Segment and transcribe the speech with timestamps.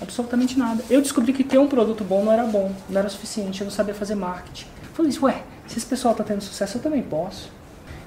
[0.00, 0.82] absolutamente nada.
[0.88, 3.72] Eu descobri que ter um produto bom não era bom, não era suficiente, eu não
[3.72, 4.66] sabia fazer marketing.
[4.94, 7.50] Falei assim, ué, se esse pessoal está tendo sucesso, eu também posso.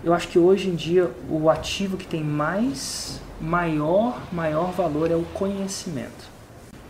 [0.04, 5.16] Eu acho que hoje em dia o ativo que tem mais, maior, maior valor é
[5.16, 6.32] o conhecimento.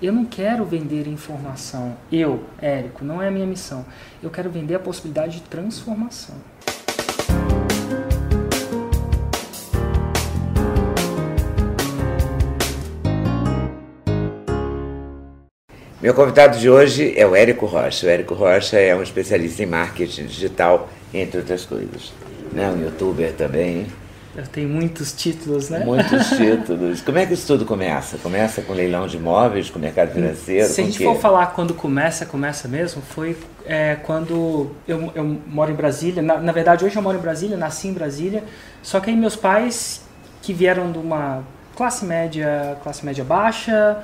[0.02, 1.95] Eu não quero vender informação.
[2.12, 3.85] Eu, Érico, não é a minha missão.
[4.23, 6.35] Eu quero vender a possibilidade de transformação.
[16.02, 18.08] Meu convidado de hoje é o Érico Rocha.
[18.08, 22.12] O Érico Rocha é um especialista em marketing digital, entre outras coisas.
[22.52, 22.68] Né?
[22.71, 23.85] Um youtuber também.
[24.52, 25.85] Tenho muitos títulos, né?
[25.85, 27.02] Muitos títulos.
[27.02, 28.18] Como é que isso tudo começa?
[28.18, 30.68] Começa com leilão de imóveis, com mercado financeiro?
[30.68, 35.70] Se a gente for falar quando começa, começa mesmo, foi é, quando eu, eu, moro
[35.70, 36.24] em Brasília.
[36.24, 38.43] Na, na, verdade, hoje eu moro em Brasília, nasci em Brasília.
[38.82, 40.02] Só que aí meus pais,
[40.41, 41.43] que vieram de uma
[41.76, 44.02] classe média, classe média baixa,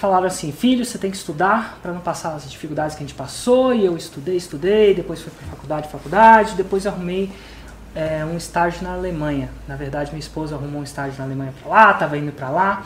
[0.00, 3.16] falaram assim: filho, você tem que estudar para não passar as dificuldades que a gente
[3.16, 3.74] passou.
[3.74, 7.30] E eu estudei, estudei, depois fui para faculdade, faculdade, depois arrumei
[7.94, 9.50] é, um estágio na Alemanha.
[9.68, 12.82] Na verdade, minha esposa arrumou um estágio na Alemanha para lá, estava indo para lá.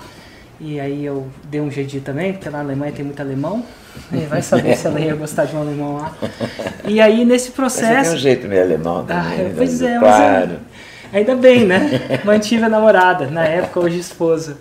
[0.61, 3.65] E aí eu dei um jeitinho também, porque na Alemanha tem muito alemão.
[4.13, 6.13] E vai saber se ela ia gostar de um alemão lá.
[6.85, 7.95] E aí nesse processo.
[7.95, 9.23] Você tem um jeito meio alemão também.
[9.23, 9.55] Ah, né?
[9.57, 10.49] pois é, claro.
[10.49, 10.75] mas.
[11.13, 12.21] Ainda bem, né?
[12.25, 14.57] Mantive a namorada, na época, hoje esposa.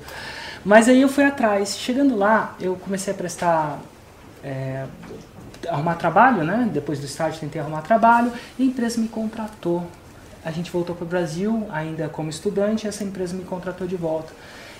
[0.65, 1.77] Mas aí eu fui atrás.
[1.77, 3.79] Chegando lá, eu comecei a prestar.
[4.43, 4.85] É,
[5.69, 6.69] arrumar trabalho, né?
[6.71, 9.85] Depois do estágio, tentei arrumar trabalho e a empresa me contratou.
[10.43, 13.95] A gente voltou para o Brasil, ainda como estudante, e essa empresa me contratou de
[13.95, 14.33] volta.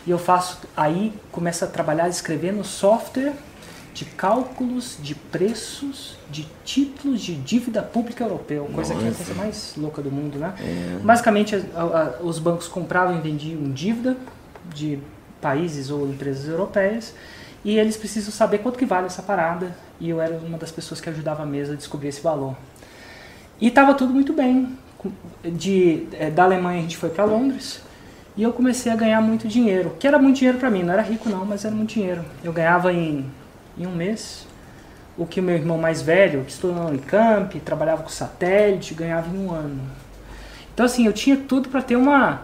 [0.06, 3.34] E eu faço, aí começo a trabalhar escrevendo software
[3.94, 9.06] de cálculos de preços de títulos de dívida pública europeu, coisa Nossa.
[9.06, 10.54] que é a coisa mais louca do mundo, né?
[10.60, 11.00] É.
[11.02, 14.18] Basicamente, a, a, os bancos compravam e vendiam dívida
[14.74, 15.00] de
[15.44, 17.14] países ou empresas europeias
[17.66, 21.02] e eles precisam saber quanto que vale essa parada e eu era uma das pessoas
[21.02, 22.56] que ajudava a mesa a descobrir esse valor.
[23.60, 24.78] E estava tudo muito bem.
[25.44, 27.82] De, é, da Alemanha a gente foi para Londres
[28.38, 31.02] e eu comecei a ganhar muito dinheiro, que era muito dinheiro para mim, não era
[31.02, 32.24] rico não, mas era muito dinheiro.
[32.42, 33.30] Eu ganhava em,
[33.78, 34.48] em um mês
[35.18, 39.28] o que o meu irmão mais velho, que estudou na Unicamp, trabalhava com satélite, ganhava
[39.36, 39.82] em um ano.
[40.74, 42.42] Então assim, eu tinha tudo para ter uma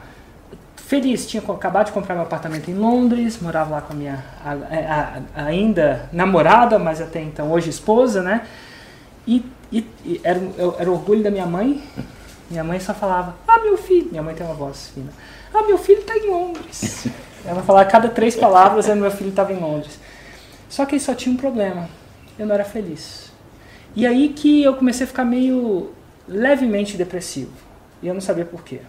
[0.90, 1.28] feliz.
[1.28, 5.46] Tinha acabado de comprar meu apartamento em Londres, morava lá com a minha a, a,
[5.46, 8.48] ainda namorada, mas até então hoje esposa, né?
[9.28, 10.42] E, e, e era,
[10.80, 11.84] era o orgulho da minha mãe.
[12.50, 14.10] Minha mãe só falava: Ah, meu filho.
[14.10, 15.12] Minha mãe tem uma voz fina.
[15.54, 17.08] Ah, meu filho está em Londres.
[17.46, 20.00] Ela falava cada três palavras, e meu filho estava em Londres.
[20.68, 21.88] Só que só tinha um problema.
[22.38, 23.32] Eu não era feliz.
[23.96, 25.92] E aí que eu comecei a ficar meio
[26.28, 27.52] levemente depressivo.
[28.02, 28.82] E eu não sabia por quê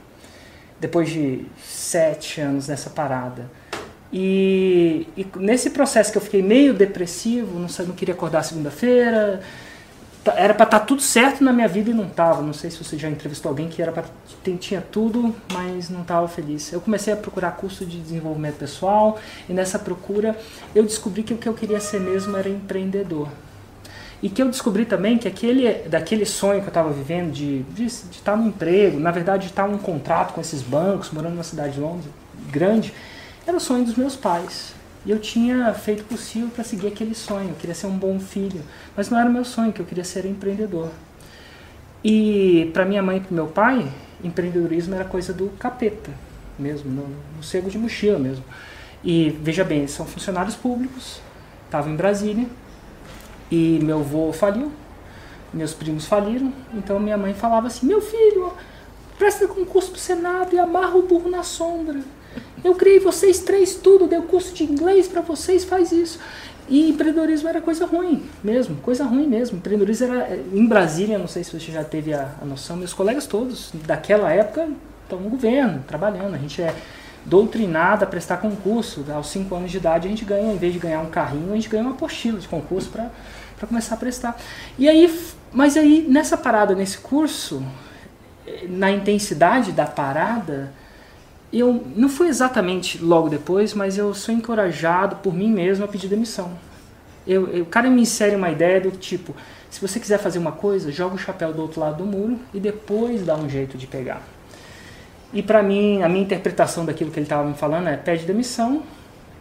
[0.81, 3.51] depois de sete anos nessa parada.
[4.13, 9.41] E, e, nesse processo que eu fiquei meio depressivo, não, não queria acordar segunda-feira,
[10.37, 12.43] era para estar tá tudo certo na minha vida e não estava.
[12.43, 13.93] Não sei se você já entrevistou alguém que era
[14.59, 16.73] tinha tudo, mas não estava feliz.
[16.73, 19.19] Eu comecei a procurar curso de desenvolvimento pessoal
[19.49, 20.37] e nessa procura
[20.75, 23.29] eu descobri que o que eu queria ser mesmo era empreendedor.
[24.23, 28.37] E que eu descobri também que aquele, daquele sonho que eu estava vivendo de, estar
[28.37, 31.81] no emprego, na verdade de estar num contrato com esses bancos, morando numa cidade de
[31.81, 32.07] Londres,
[32.51, 32.93] grande,
[33.47, 34.75] era o sonho dos meus pais.
[35.07, 37.49] E eu tinha feito o possível para seguir aquele sonho.
[37.49, 38.61] Eu queria ser um bom filho.
[38.95, 40.91] Mas não era o meu sonho, que eu queria ser empreendedor.
[42.05, 43.91] E para minha mãe e para meu pai,
[44.23, 46.11] empreendedorismo era coisa do capeta
[46.59, 48.45] mesmo, no, no cego de mochila mesmo.
[49.03, 51.21] E veja bem, são funcionários públicos,
[51.65, 52.47] estavam em Brasília,
[53.51, 54.71] e meu avô faliu,
[55.53, 58.53] meus primos faliram, então minha mãe falava assim: Meu filho,
[59.19, 62.01] presta concurso pro Senado e amarra o burro na sombra.
[62.63, 66.21] Eu criei vocês três tudo, dei curso de inglês para vocês, faz isso.
[66.69, 69.59] E empreendedorismo era coisa ruim mesmo, coisa ruim mesmo.
[69.59, 73.27] Empreendedorismo era em Brasília, não sei se você já teve a, a noção, meus colegas
[73.27, 74.69] todos daquela época
[75.03, 76.35] estão no governo, trabalhando.
[76.35, 76.73] A gente é
[77.25, 79.05] doutrinado a prestar concurso.
[79.13, 81.55] Aos 5 anos de idade a gente ganha, em vez de ganhar um carrinho, a
[81.57, 83.11] gente ganha uma apostila de concurso para
[83.61, 84.41] para começar a prestar.
[84.79, 85.15] E aí,
[85.53, 87.63] mas aí nessa parada, nesse curso,
[88.67, 90.73] na intensidade da parada,
[91.53, 96.09] eu não foi exatamente logo depois, mas eu sou encorajado por mim mesmo a pedir
[96.09, 96.53] demissão.
[97.27, 99.37] Eu, eu, o cara me insere uma ideia do tipo,
[99.69, 102.59] se você quiser fazer uma coisa, joga o chapéu do outro lado do muro e
[102.59, 104.23] depois dá um jeito de pegar.
[105.35, 108.83] E para mim, a minha interpretação daquilo que ele estava me falando é pede demissão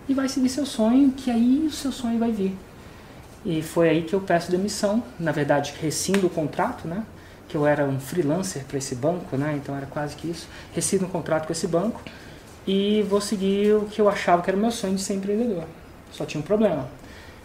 [0.09, 2.55] e vai seguir seu sonho, que aí o seu sonho vai vir.
[3.45, 7.03] E foi aí que eu peço demissão, na verdade, rescindo o contrato, né?
[7.47, 9.53] Que eu era um freelancer para esse banco, né?
[9.55, 10.47] Então era quase que isso.
[10.73, 12.01] Rescindo o contrato com esse banco
[12.67, 15.63] e vou seguir o que eu achava que era o meu sonho de ser empreendedor.
[16.11, 16.87] Só tinha um problema.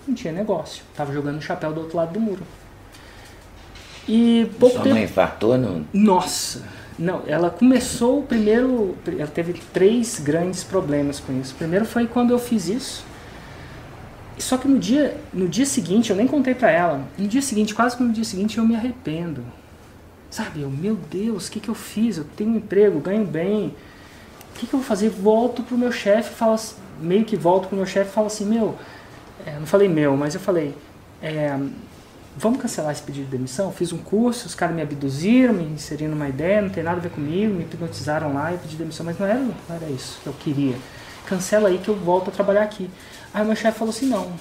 [0.07, 0.83] Não tinha negócio.
[0.95, 2.43] Tava jogando o chapéu do outro lado do muro.
[4.07, 4.97] E pouco Sua tempo...
[4.97, 5.87] mãe infartou, não?
[5.93, 6.63] Nossa!
[6.99, 8.97] Não, ela começou primeiro.
[9.07, 11.55] Ela teve três grandes problemas com isso.
[11.55, 13.05] O primeiro foi quando eu fiz isso.
[14.39, 17.07] Só que no dia, no dia seguinte, eu nem contei pra ela.
[17.17, 19.45] No dia seguinte, quase que no dia seguinte, eu me arrependo.
[20.31, 22.17] Sabe, eu, meu Deus, o que, que eu fiz?
[22.17, 23.75] Eu tenho um emprego, ganho bem.
[24.51, 25.09] O que, que eu vou fazer?
[25.09, 26.59] Volto pro meu chefe, falo
[27.01, 28.77] meio que volto pro meu chefe e falo assim, meu,
[29.47, 30.75] é, não falei meu, mas eu falei,
[31.23, 31.57] é,
[32.37, 33.73] vamos cancelar esse pedido de demissão?
[33.73, 37.01] Fiz um curso, os caras me abduziram, me inseriram numa ideia, não tem nada a
[37.01, 40.27] ver comigo, me hipnotizaram lá e pedi demissão, mas não era, não era isso que
[40.27, 40.77] eu queria.
[41.27, 42.91] Cancela aí que eu volto a trabalhar aqui.
[43.35, 44.33] Aí meu chefe falou assim, não,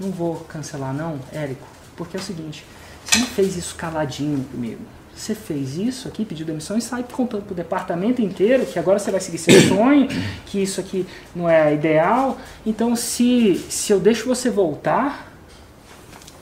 [0.00, 1.66] não vou cancelar não, Érico,
[1.96, 2.66] porque é o seguinte,
[3.04, 4.80] você não fez isso caladinho comigo.
[5.14, 9.10] Você fez isso aqui, pediu demissão e sai contando pro departamento inteiro que agora você
[9.10, 10.08] vai seguir seu sonho,
[10.46, 12.38] que isso aqui não é ideal.
[12.64, 15.30] Então, se, se eu deixo você voltar,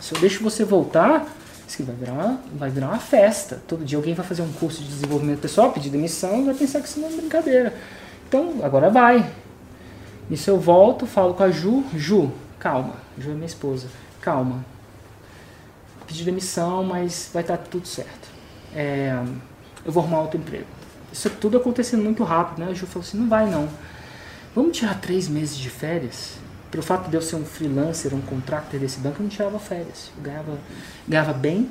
[0.00, 1.26] se eu deixo você voltar,
[1.66, 3.60] isso vai virar, uma, vai virar uma festa.
[3.66, 6.88] Todo dia alguém vai fazer um curso de desenvolvimento pessoal, pedir demissão, vai pensar que
[6.88, 7.74] isso não é brincadeira.
[8.28, 9.28] Então, agora vai.
[10.28, 11.84] Nisso eu volto, falo com a Ju.
[11.94, 12.94] Ju, calma.
[13.18, 13.88] Ju é minha esposa.
[14.20, 14.64] Calma.
[16.06, 18.28] Pedi demissão, mas vai estar tudo certo.
[18.74, 19.18] É,
[19.84, 20.66] eu vou arrumar outro emprego.
[21.12, 22.70] Isso tudo acontecendo muito rápido, né?
[22.70, 23.68] A Ju falou assim, não vai não.
[24.54, 26.38] Vamos tirar três meses de férias?
[26.70, 30.10] pelo fato de eu ser um freelancer, um contractor desse banco, eu não tirava férias.
[30.16, 30.58] Eu ganhava,
[31.06, 31.68] ganhava bem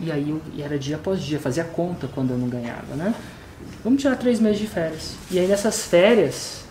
[0.00, 3.14] e aí eu, e era dia após dia, fazia conta quando eu não ganhava, né?
[3.84, 5.14] Vamos tirar três meses de férias.
[5.30, 6.61] E aí nessas férias,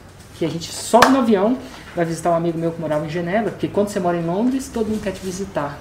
[0.41, 1.55] que a gente sobe no avião,
[1.95, 4.71] vai visitar um amigo meu que morava em Genebra, porque quando você mora em Londres,
[4.73, 5.77] todo mundo quer te visitar.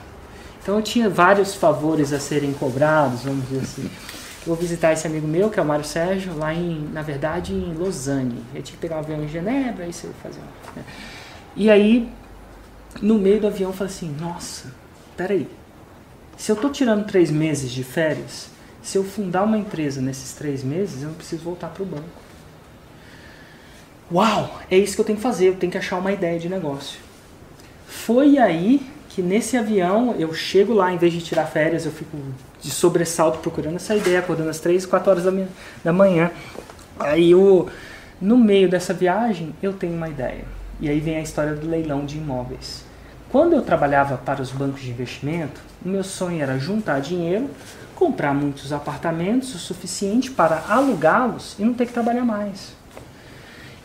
[0.63, 3.91] Então eu tinha vários favores a serem cobrados, vamos dizer assim.
[4.47, 7.73] Vou visitar esse amigo meu, que é o Mário Sérgio, lá em, na verdade, em
[7.73, 8.45] Lausanne.
[8.55, 10.41] Eu tinha que pegar um avião em Genebra, aí você fazer.
[10.77, 10.85] Né?
[11.57, 12.13] E aí,
[13.01, 14.71] no meio do avião, eu falei assim: nossa,
[15.17, 15.49] peraí.
[16.37, 18.51] Se eu estou tirando três meses de férias,
[18.83, 22.30] se eu fundar uma empresa nesses três meses, eu não preciso voltar para o banco.
[24.13, 26.49] Uau, é isso que eu tenho que fazer, eu tenho que achar uma ideia de
[26.49, 26.99] negócio.
[27.87, 32.17] Foi aí que nesse avião eu chego lá, em vez de tirar férias, eu fico
[32.61, 35.49] de sobressalto procurando essa ideia, acordando às três, quatro horas da, minha,
[35.85, 36.31] da manhã.
[36.99, 37.69] Aí eu,
[38.21, 40.45] no meio dessa viagem, eu tenho uma ideia
[40.81, 42.85] e aí vem a história do leilão de imóveis.
[43.31, 47.49] Quando eu trabalhava para os bancos de investimento, o meu sonho era juntar dinheiro,
[47.95, 52.80] comprar muitos apartamentos o suficiente para alugá-los e não ter que trabalhar mais.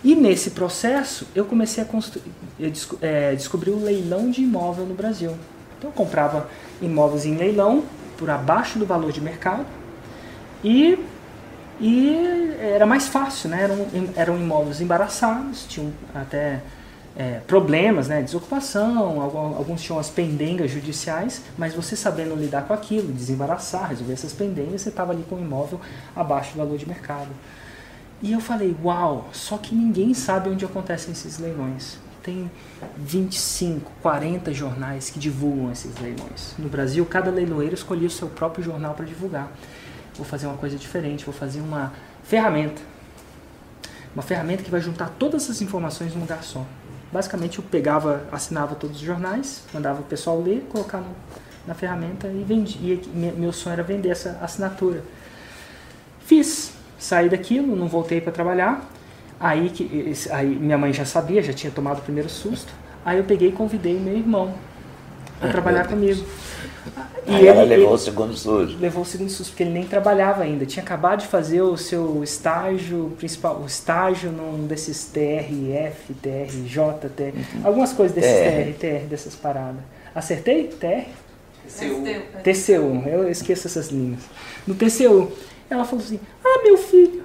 [0.03, 2.71] E nesse processo eu comecei a construir, eu
[3.01, 3.36] é,
[3.68, 5.31] o leilão de imóvel no Brasil.
[5.77, 6.50] Então eu comprava
[6.81, 7.83] imóveis em leilão
[8.18, 9.65] por abaixo do valor de mercado
[10.63, 10.97] e
[11.80, 13.63] e era mais fácil, né?
[13.63, 16.62] Eram, eram imóveis embaraçados, tinham até
[17.15, 23.12] é, problemas, né, desocupação, alguns tinham as pendengas judiciais, mas você sabendo lidar com aquilo,
[23.13, 25.79] desembaraçar, resolver essas pendengas, você estava ali com o imóvel
[26.15, 27.29] abaixo do valor de mercado.
[28.22, 31.98] E eu falei, uau, só que ninguém sabe onde acontecem esses leilões.
[32.24, 32.50] Tem
[32.98, 36.55] 25, 40 jornais que divulgam esses leilões.
[36.57, 39.51] No Brasil, cada leiloeiro escolhia o seu próprio jornal para divulgar.
[40.15, 41.93] Vou fazer uma coisa diferente, vou fazer uma
[42.24, 42.81] ferramenta.
[44.15, 46.65] Uma ferramenta que vai juntar todas as informações num lugar só.
[47.12, 51.13] Basicamente eu pegava, assinava todos os jornais, mandava o pessoal ler, colocar no,
[51.67, 53.00] na ferramenta e vendia.
[53.13, 55.03] Meu sonho era vender essa assinatura.
[56.22, 58.90] Fiz, saí daquilo, não voltei para trabalhar.
[59.40, 62.72] Aí, que, aí minha mãe já sabia, já tinha tomado o primeiro susto.
[63.04, 64.54] Aí eu peguei e convidei meu irmão
[65.40, 66.25] para trabalhar comigo.
[67.28, 68.78] E Aí ele, ela levou ele, o segundo susto.
[68.80, 70.66] Levou o segundo susto, porque ele nem trabalhava ainda.
[70.66, 77.24] Tinha acabado de fazer o seu estágio principal, o estágio num desses TRF, TRJ, TR,
[77.36, 77.62] uhum.
[77.64, 79.82] algumas coisas desses TR, TR, dessas paradas.
[80.14, 80.68] Acertei?
[80.68, 81.10] TR?
[81.68, 82.04] TCU.
[82.44, 84.22] TCU, eu esqueço essas linhas.
[84.68, 85.32] No TCU,
[85.69, 87.24] ela falou assim: Ah, meu filho,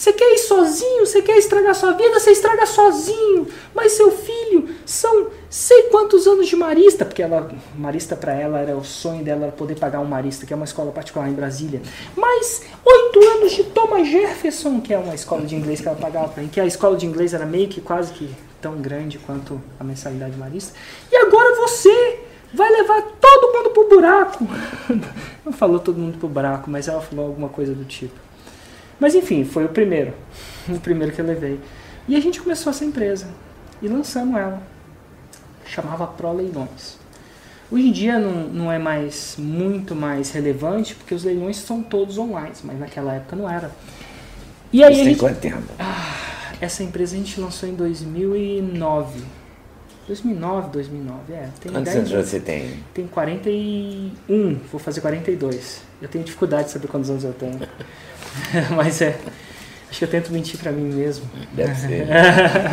[0.00, 1.04] você quer ir sozinho?
[1.04, 2.18] Você quer estragar sua vida?
[2.18, 3.46] Você estraga sozinho.
[3.74, 8.74] Mas seu filho são sei quantos anos de marista, porque ela marista para ela era
[8.74, 11.82] o sonho dela era poder pagar um marista, que é uma escola particular em Brasília.
[12.16, 16.28] Mas oito anos de Thomas Jefferson, que é uma escola de inglês que ela pagava
[16.28, 19.84] para que a escola de inglês era meio que quase que tão grande quanto a
[19.84, 20.72] mensalidade marista.
[21.12, 22.20] E agora você
[22.52, 24.46] vai levar todo mundo pro buraco.
[25.44, 28.14] Não falou todo mundo pro buraco, mas ela falou alguma coisa do tipo.
[28.98, 30.12] Mas enfim, foi o primeiro.
[30.68, 31.58] O primeiro que eu levei.
[32.06, 33.28] E a gente começou essa empresa.
[33.80, 34.62] E lançamos ela.
[35.64, 36.98] Chamava Pro Leilões.
[37.70, 42.18] Hoje em dia não, não é mais muito mais relevante, porque os leilões são todos
[42.18, 43.70] online, mas naquela época não era.
[44.72, 45.20] E aí Isso tem gente...
[45.20, 45.72] quanto tempo?
[45.78, 49.22] Ah, essa empresa a gente lançou em 2009.
[50.10, 51.48] 2009, 2009, é.
[51.60, 52.82] Tem Quantos anos você tem?
[52.92, 55.82] Tem 41, vou fazer 42.
[56.02, 57.60] Eu tenho dificuldade de saber quantos anos eu tenho.
[58.74, 59.16] Mas é.
[59.88, 61.30] Acho que eu tento mentir para mim mesmo.
[61.52, 62.08] Deve ser.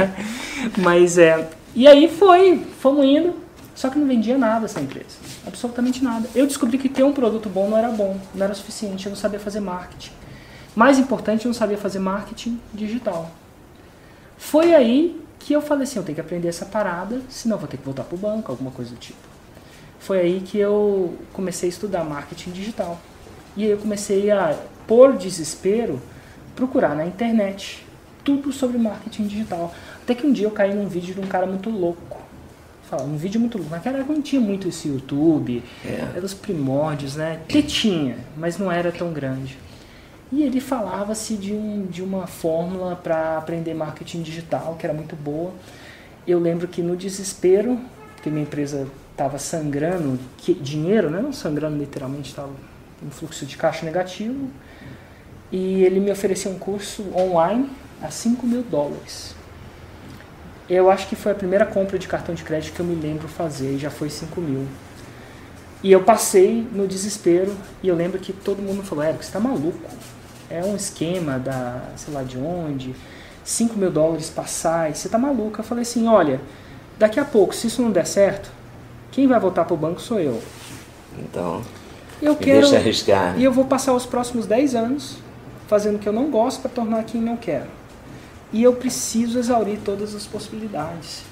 [0.81, 1.47] Mas é.
[1.75, 3.35] E aí foi, fomos indo,
[3.75, 5.17] só que não vendia nada essa empresa.
[5.45, 6.27] Absolutamente nada.
[6.33, 9.17] Eu descobri que ter um produto bom não era bom, não era suficiente, eu não
[9.17, 10.11] sabia fazer marketing.
[10.75, 13.29] Mais importante, eu não sabia fazer marketing digital.
[14.37, 17.77] Foi aí que eu falei assim, eu tenho que aprender essa parada, senão vou ter
[17.77, 19.17] que voltar pro banco, alguma coisa do tipo.
[19.97, 22.99] Foi aí que eu comecei a estudar marketing digital.
[23.55, 26.01] E aí eu comecei a, por desespero,
[26.53, 27.85] procurar na internet
[28.25, 29.73] tudo sobre marketing digital.
[30.01, 32.21] Até que um dia eu caí num vídeo de um cara muito louco.
[32.89, 33.71] Fala, um vídeo muito louco.
[33.71, 36.11] Naquela época não tinha muito esse YouTube, é.
[36.13, 37.39] era os primórdios, né?
[37.49, 39.57] Até tinha, mas não era tão grande.
[40.31, 45.15] E ele falava-se de, um, de uma fórmula para aprender marketing digital que era muito
[45.15, 45.53] boa.
[46.27, 47.79] Eu lembro que no desespero,
[48.21, 51.21] que minha empresa estava sangrando que, dinheiro, né?
[51.21, 52.51] não sangrando literalmente, estava
[53.01, 54.49] um fluxo de caixa negativo,
[55.51, 57.69] e ele me ofereceu um curso online
[58.01, 59.33] a 5 mil dólares.
[60.69, 63.27] Eu acho que foi a primeira compra de cartão de crédito que eu me lembro
[63.29, 64.67] fazer, e já foi 5 mil.
[65.81, 69.39] E eu passei no desespero, e eu lembro que todo mundo falou, Érico, você está
[69.39, 69.79] maluco?
[70.49, 72.95] É um esquema da, sei lá de onde,
[73.43, 75.59] 5 mil dólares passar, você tá maluco.
[75.59, 76.41] Eu falei assim, olha,
[76.97, 78.51] daqui a pouco, se isso não der certo,
[79.11, 80.41] quem vai voltar pro banco sou eu.
[81.17, 81.61] Então,
[82.21, 83.39] eu quero, deixa arriscar.
[83.39, 85.17] E eu vou passar os próximos 10 anos
[85.67, 87.67] fazendo o que eu não gosto para tornar quem não quero.
[88.51, 91.23] E eu preciso exaurir todas as possibilidades.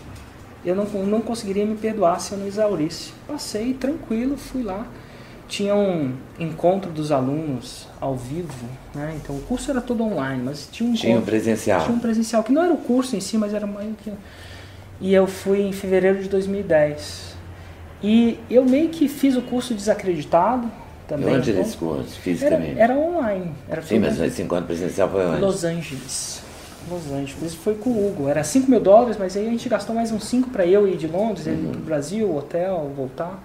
[0.66, 3.14] Eu não, não conseguiria me perdoar se eu não exaurisse.
[3.28, 4.86] Passei tranquilo, fui lá
[5.48, 9.18] tinha um encontro dos alunos ao vivo, né?
[9.22, 11.84] Então o curso era todo online, mas tinha um tinha um presencial.
[11.84, 14.12] Tinha um presencial que não era o curso em si, mas era mais que
[15.00, 17.36] e eu fui em fevereiro de 2010.
[18.02, 20.70] E eu meio que fiz o curso desacreditado
[21.08, 21.34] também.
[21.34, 22.20] E onde então, esse curso?
[22.20, 22.80] Fisicamente?
[22.80, 23.52] Era, era online.
[23.68, 25.42] Era Sim, mas esse encontro presencial foi onde?
[25.42, 26.42] Los Angeles.
[26.90, 27.42] Los Angeles.
[27.42, 28.30] Isso foi com o Hugo.
[28.30, 30.98] Era 5 mil dólares, mas aí a gente gastou mais uns 5 para eu ir
[30.98, 31.54] de Londres, uhum.
[31.54, 33.44] ele pro Brasil, hotel, voltar.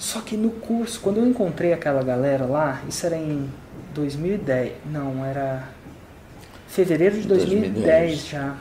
[0.00, 3.50] Só que no curso, quando eu encontrei aquela galera lá, isso era em
[3.94, 5.68] 2010, não, era
[6.66, 8.26] fevereiro de 2010, 2010.
[8.26, 8.56] já.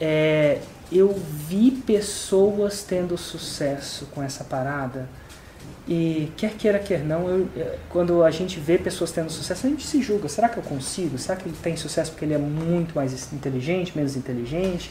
[0.00, 0.58] É,
[0.90, 1.14] eu
[1.46, 5.06] vi pessoas tendo sucesso com essa parada.
[5.86, 7.48] E quer queira, quer não, eu,
[7.90, 10.26] quando a gente vê pessoas tendo sucesso, a gente se julga.
[10.26, 11.18] Será que eu consigo?
[11.18, 14.90] Será que ele tem sucesso porque ele é muito mais inteligente, menos inteligente,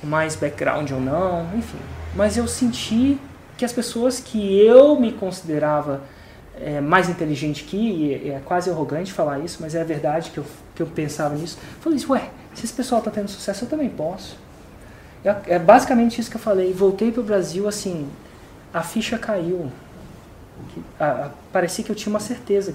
[0.00, 1.48] com mais background ou não?
[1.56, 1.78] Enfim.
[2.16, 3.20] Mas eu senti
[3.64, 6.02] que as pessoas que eu me considerava
[6.60, 10.38] é, mais inteligente que, e é quase arrogante falar isso, mas é a verdade que
[10.38, 10.44] eu,
[10.74, 13.88] que eu pensava nisso, falei isso, ué, se esse pessoal está tendo sucesso, eu também
[13.88, 14.36] posso.
[15.24, 16.74] É, é basicamente isso que eu falei.
[16.74, 18.06] Voltei para o Brasil, assim,
[18.72, 19.72] a ficha caiu.
[21.00, 22.74] A, a, parecia que eu tinha uma certeza,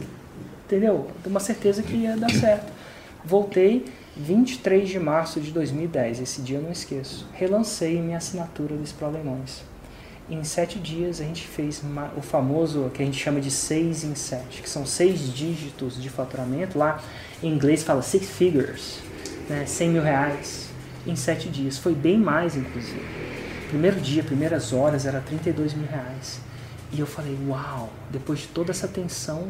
[0.66, 1.08] entendeu?
[1.24, 2.74] Uma certeza que ia dar certo.
[3.24, 3.86] Voltei
[4.18, 7.28] 23 de março de 2010, esse dia eu não esqueço.
[7.34, 9.69] Relancei minha assinatura dos Problemões
[10.30, 11.82] em sete dias a gente fez
[12.16, 16.10] o famoso que a gente chama de seis em sete, que são seis dígitos de
[16.10, 16.78] faturamento.
[16.78, 17.02] Lá
[17.42, 19.00] em inglês fala six figures,
[19.50, 20.70] né, 100 mil reais
[21.06, 21.78] em sete dias.
[21.78, 23.02] Foi bem mais, inclusive.
[23.70, 26.40] Primeiro dia, primeiras horas era 32 mil reais.
[26.92, 29.48] E eu falei, uau, depois de toda essa tensão,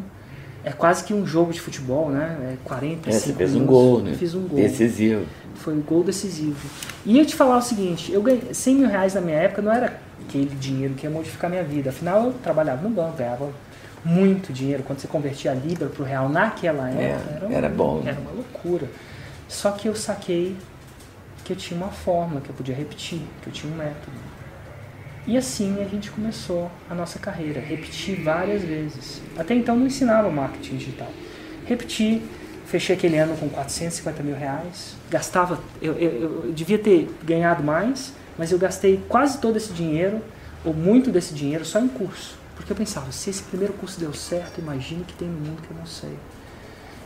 [0.63, 2.53] é quase que um jogo de futebol, né?
[2.53, 4.13] É 40, é, você fez um gol, né?
[4.13, 4.59] Fiz um gol.
[4.59, 5.25] Decisivo.
[5.55, 6.69] Foi um gol decisivo.
[7.05, 9.71] E eu te falar o seguinte, eu ganhei 100 mil reais na minha época, não
[9.71, 11.89] era aquele dinheiro que ia modificar minha vida.
[11.89, 13.51] Afinal, eu trabalhava no banco, ganhava
[14.05, 14.83] muito dinheiro.
[14.83, 18.03] Quando você convertia a Libra para o Real naquela é, época, é, era, era bom.
[18.05, 18.87] Era uma loucura.
[19.47, 20.55] Só que eu saquei
[21.43, 24.17] que eu tinha uma fórmula, que eu podia repetir, que eu tinha um método.
[25.25, 29.21] E assim a gente começou a nossa carreira, repetir várias vezes.
[29.37, 31.11] Até então não ensinava marketing digital.
[31.65, 32.21] Repetir,
[32.65, 36.11] fechei aquele ano com 450 mil reais, gastava, eu, eu,
[36.45, 40.21] eu devia ter ganhado mais, mas eu gastei quase todo esse dinheiro,
[40.63, 42.37] ou muito desse dinheiro, só em curso.
[42.55, 45.69] Porque eu pensava, se esse primeiro curso deu certo, imagine que tem no mundo que
[45.69, 46.17] eu não sei.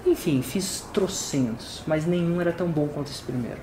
[0.06, 3.58] Enfim, fiz trocentos, mas nenhum era tão bom quanto esse primeiro.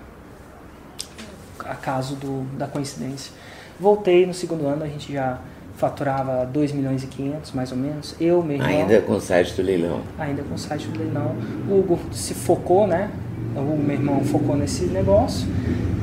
[1.65, 3.33] acaso do, da coincidência.
[3.79, 5.39] Voltei no segundo ano, a gente já
[5.77, 8.17] faturava 2 milhões e 500, mais ou menos.
[8.21, 8.69] Eu, meu irmão...
[8.69, 10.03] Ainda com o site do leilão.
[10.19, 11.37] Ainda com o site do leilão.
[11.69, 13.11] O Hugo se focou, né?
[13.55, 15.47] O Hugo, meu irmão, focou nesse negócio.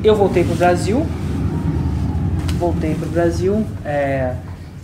[0.02, 1.06] Eu voltei para o Brasil.
[2.58, 3.66] Voltei para o Brasil.
[3.84, 4.34] É,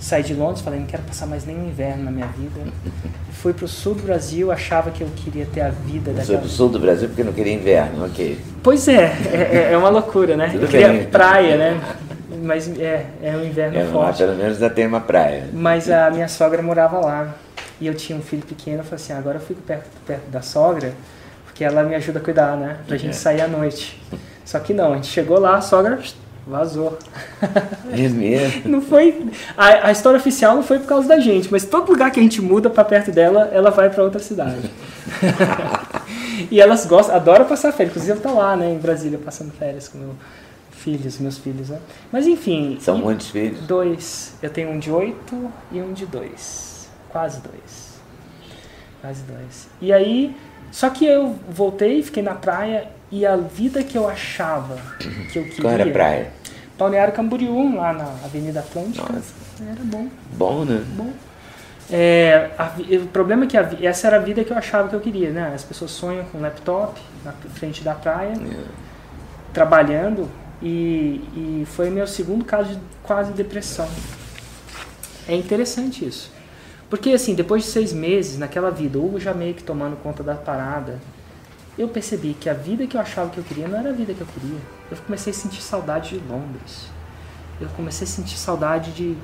[0.00, 2.60] saí de Londres, falei, não quero passar mais nenhum inverno na minha vida.
[3.32, 6.24] Fui para o sul do Brasil, achava que eu queria ter a vida daquela...
[6.26, 8.40] Foi para o sul do Brasil porque não queria inverno, ok.
[8.62, 10.48] Pois é, é, é uma loucura, né?
[10.50, 11.04] Tudo eu queria bem.
[11.06, 11.80] praia, né?
[12.42, 14.18] Mas é, é um inverno É, lá forte.
[14.18, 15.44] pelo menos já tem uma praia.
[15.52, 17.34] Mas a minha sogra morava lá.
[17.80, 20.40] E eu tinha um filho pequeno, eu falei assim, agora eu fico perto, perto da
[20.40, 20.92] sogra,
[21.44, 22.78] porque ela me ajuda a cuidar, né?
[22.86, 23.14] Pra gente É.
[23.14, 24.00] sair à noite.
[24.44, 25.98] Só que não, a gente chegou lá, a sogra
[26.46, 26.98] vazou.
[27.92, 28.62] É mesmo?
[28.68, 29.30] Não foi.
[29.56, 32.22] A, a história oficial não foi por causa da gente, mas todo lugar que a
[32.22, 34.70] gente muda pra perto dela, ela vai pra outra cidade.
[36.50, 37.96] e elas gostam, adoram passar férias.
[37.96, 40.14] Inclusive, eu tô lá, né, em Brasília, passando férias com meu
[40.84, 41.80] filhos, meus filhos, né?
[42.12, 42.76] Mas enfim.
[42.78, 43.60] São muitos filhos?
[43.60, 44.34] Dois.
[44.42, 46.90] Eu tenho um de oito e um de dois.
[47.08, 47.94] Quase dois.
[49.00, 49.68] Quase dois.
[49.80, 50.36] E aí,
[50.70, 54.76] só que eu voltei, fiquei na praia e a vida que eu achava
[55.33, 55.61] que eu queria.
[55.61, 56.33] Qual era a praia?
[56.76, 59.12] Balneário Camboriú, lá na Avenida Atlântica.
[59.12, 59.33] Nossa.
[59.62, 60.85] Era bom, Bom, né?
[60.97, 61.12] bom.
[61.88, 62.73] É, a
[63.04, 65.30] o problema é que a essa era a vida que eu achava que eu queria,
[65.30, 65.52] né?
[65.54, 68.35] As pessoas sonham com um laptop na frente da praia,
[69.52, 70.28] trabalhando,
[70.61, 73.88] e, e foi meu segundo caso de quase depressão.
[75.28, 76.33] É interessante isso.
[76.90, 80.23] Porque, assim, depois de seis meses naquela vida, o Hugo já meio que tomando conta
[80.23, 80.99] da parada,
[81.76, 84.14] eu percebi que a vida que eu achava que eu queria não era a vida
[84.14, 84.58] que eu queria.
[84.90, 86.88] Eu comecei a sentir saudade de Londres.
[87.60, 89.16] Eu comecei a sentir saudade de,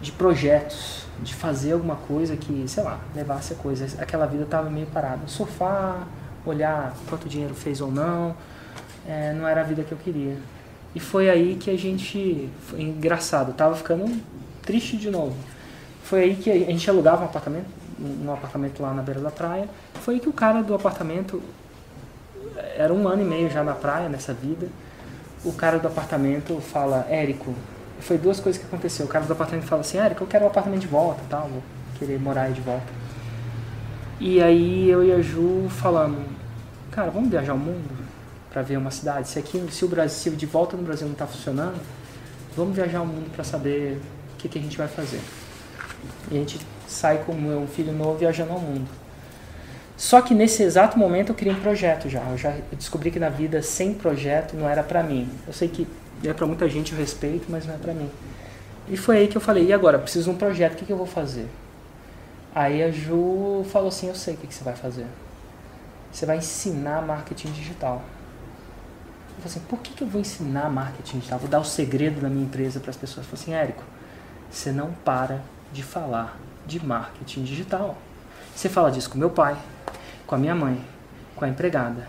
[0.00, 3.86] de projetos, de fazer alguma coisa que, sei lá, levasse a coisa.
[4.00, 5.26] Aquela vida estava meio parada.
[5.26, 6.06] Surfar,
[6.46, 8.34] olhar quanto dinheiro fez ou não,
[9.06, 10.36] é, não era a vida que eu queria.
[10.94, 12.48] E foi aí que a gente.
[12.66, 14.20] Foi engraçado, tava ficando
[14.62, 15.36] triste de novo.
[16.02, 17.66] Foi aí que a gente alugava um apartamento,
[18.00, 19.68] um apartamento lá na beira da praia.
[20.00, 21.42] Foi aí que o cara do apartamento,
[22.76, 24.68] era um ano e meio já na praia, nessa vida.
[25.44, 27.54] O cara do apartamento fala, Érico,
[28.00, 29.06] foi duas coisas que aconteceu.
[29.06, 31.62] O cara do apartamento fala assim, Érico, eu quero o apartamento de volta, tal, vou
[31.98, 32.86] querer morar aí de volta.
[34.20, 36.24] E aí eu e a Ju falamos,
[36.90, 37.88] cara, vamos viajar o mundo
[38.50, 39.28] para ver uma cidade.
[39.28, 41.80] Se aqui, se o Brasil de volta no Brasil não está funcionando,
[42.56, 44.00] vamos viajar o mundo para saber
[44.34, 45.20] o que, que a gente vai fazer.
[46.30, 48.88] E a gente sai com meu filho novo viajando ao mundo.
[49.98, 52.22] Só que nesse exato momento eu queria um projeto já.
[52.30, 55.28] Eu já descobri que na vida sem projeto não era pra mim.
[55.44, 55.88] Eu sei que
[56.22, 58.08] é pra muita gente eu respeito, mas não é pra mim.
[58.88, 59.98] E foi aí que eu falei, e agora?
[59.98, 61.48] Preciso de um projeto, o que, que eu vou fazer?
[62.54, 65.06] Aí a Ju falou assim, eu sei o que, que você vai fazer.
[66.12, 68.00] Você vai ensinar marketing digital.
[69.36, 71.40] Eu falei assim, por que, que eu vou ensinar marketing digital?
[71.40, 73.26] Vou dar o segredo da minha empresa para as pessoas.
[73.26, 73.82] Eu falei assim, Érico,
[74.48, 77.98] você não para de falar de marketing digital.
[78.54, 79.56] Você fala disso com meu pai,
[80.28, 80.78] com a minha mãe,
[81.34, 82.06] com a empregada,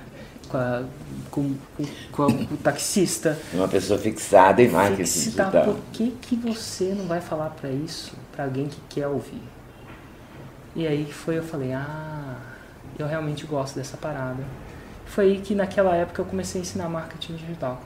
[0.50, 0.84] com, a-
[1.32, 3.36] com- com- com o taxista.
[3.54, 5.64] Uma pessoa fixada em marketing Fixar, digital.
[5.74, 9.42] por que, que você não vai falar para isso para alguém que quer ouvir?
[10.76, 12.36] E aí foi eu falei, ah,
[12.98, 14.44] eu realmente gosto dessa parada.
[15.06, 17.82] Foi aí que naquela época eu comecei a ensinar marketing digital.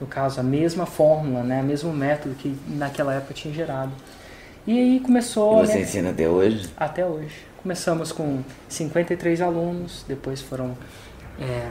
[0.00, 3.92] No caso, a mesma fórmula, né, o mesmo método que naquela época tinha gerado.
[4.66, 6.68] E aí começou E você minha- ensina até hoje?
[6.76, 7.34] até hoje.
[7.70, 10.78] Começamos com 53 alunos, depois foram
[11.40, 11.68] é,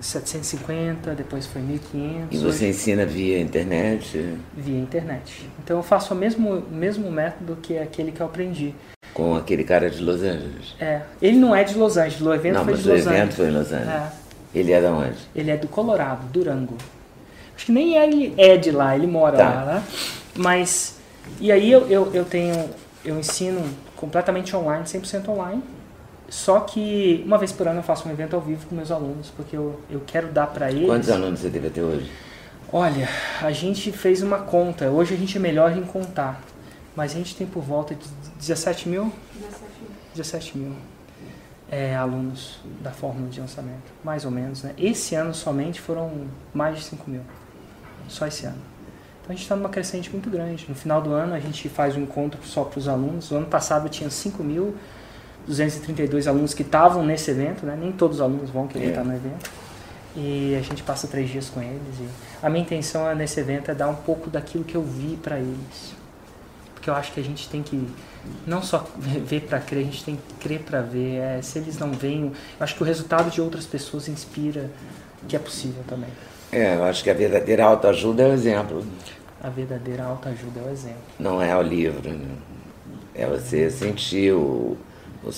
[0.00, 2.28] 750, depois foi 1.500.
[2.30, 5.50] E você ensina via internet, via internet.
[5.62, 8.74] Então eu faço o mesmo, o mesmo método que aquele que eu aprendi.
[9.12, 10.74] com aquele cara de Los Angeles?
[10.80, 13.00] É, ele não é de Los Angeles, o evento Não, foi mas de o Los
[13.02, 13.34] evento Angeles.
[13.36, 13.90] foi em Los Angeles.
[13.90, 14.12] É,
[14.58, 15.18] Ele é da onde?
[15.36, 16.78] ele é do Colorado, Durango.
[17.54, 19.44] Acho que nem ele é de lá, ele mora Tá.
[19.50, 19.82] lá, né?
[20.38, 20.96] Mas,
[21.38, 22.70] e aí eu, eu, eu tenho,
[23.04, 23.62] eu ensino
[23.98, 25.62] completamente online, 100% online.
[26.28, 29.30] Só que uma vez por ano eu faço um evento ao vivo com meus alunos,
[29.30, 30.86] porque eu, eu quero dar para eles.
[30.86, 32.10] Quantos alunos você teve até hoje?
[32.72, 33.08] Olha,
[33.40, 34.90] a gente fez uma conta.
[34.90, 36.40] Hoje a gente é melhor em contar.
[36.94, 38.06] Mas a gente tem por volta de
[38.38, 39.12] 17 mil?
[40.14, 40.72] 17 mil
[41.70, 43.90] é, alunos da fórmula de lançamento.
[44.04, 44.74] Mais ou menos, né?
[44.76, 47.22] Esse ano somente foram mais de 5 mil.
[48.08, 48.60] Só esse ano.
[49.28, 50.64] Então a gente está numa crescente muito grande.
[50.70, 53.30] No final do ano a gente faz um encontro só para os alunos.
[53.30, 57.76] O ano passado tinha 5.232 alunos que estavam nesse evento, né?
[57.78, 58.88] Nem todos os alunos vão querer É.
[58.88, 59.50] estar no evento.
[60.16, 61.78] E a gente passa três dias com eles.
[62.00, 62.08] E
[62.42, 65.38] a minha intenção é, nesse evento é dar um pouco daquilo que eu vi para
[65.38, 65.92] eles.
[66.72, 67.86] Porque eu acho que a gente tem que
[68.46, 71.16] não só ver para crer, a gente tem que crer para ver.
[71.16, 74.70] É, se eles não veem, eu acho que o resultado de outras pessoas inspira
[75.28, 76.08] que é possível também.
[76.50, 78.82] É, eu acho que a verdadeira autoajuda é o exemplo.
[79.42, 81.02] A verdadeira autoajuda é o exemplo.
[81.18, 82.26] Não é o livro, né?
[83.14, 84.76] É você sentir o,
[85.24, 85.30] o,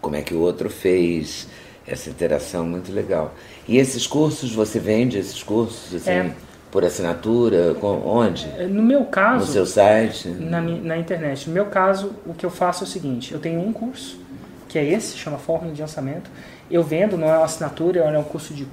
[0.00, 1.48] como é que o outro fez,
[1.86, 3.34] essa interação muito legal.
[3.66, 6.34] E esses cursos, você vende esses cursos assim, é.
[6.70, 7.74] por assinatura?
[7.74, 8.46] Com, onde?
[8.56, 9.46] É, no meu caso.
[9.46, 10.28] No seu site?
[10.28, 11.48] Na, na internet.
[11.48, 14.20] No meu caso, o que eu faço é o seguinte: eu tenho um curso,
[14.68, 16.30] que é esse, chama Fórmula de Lançamento.
[16.70, 18.66] Eu vendo, não é uma assinatura, é um curso de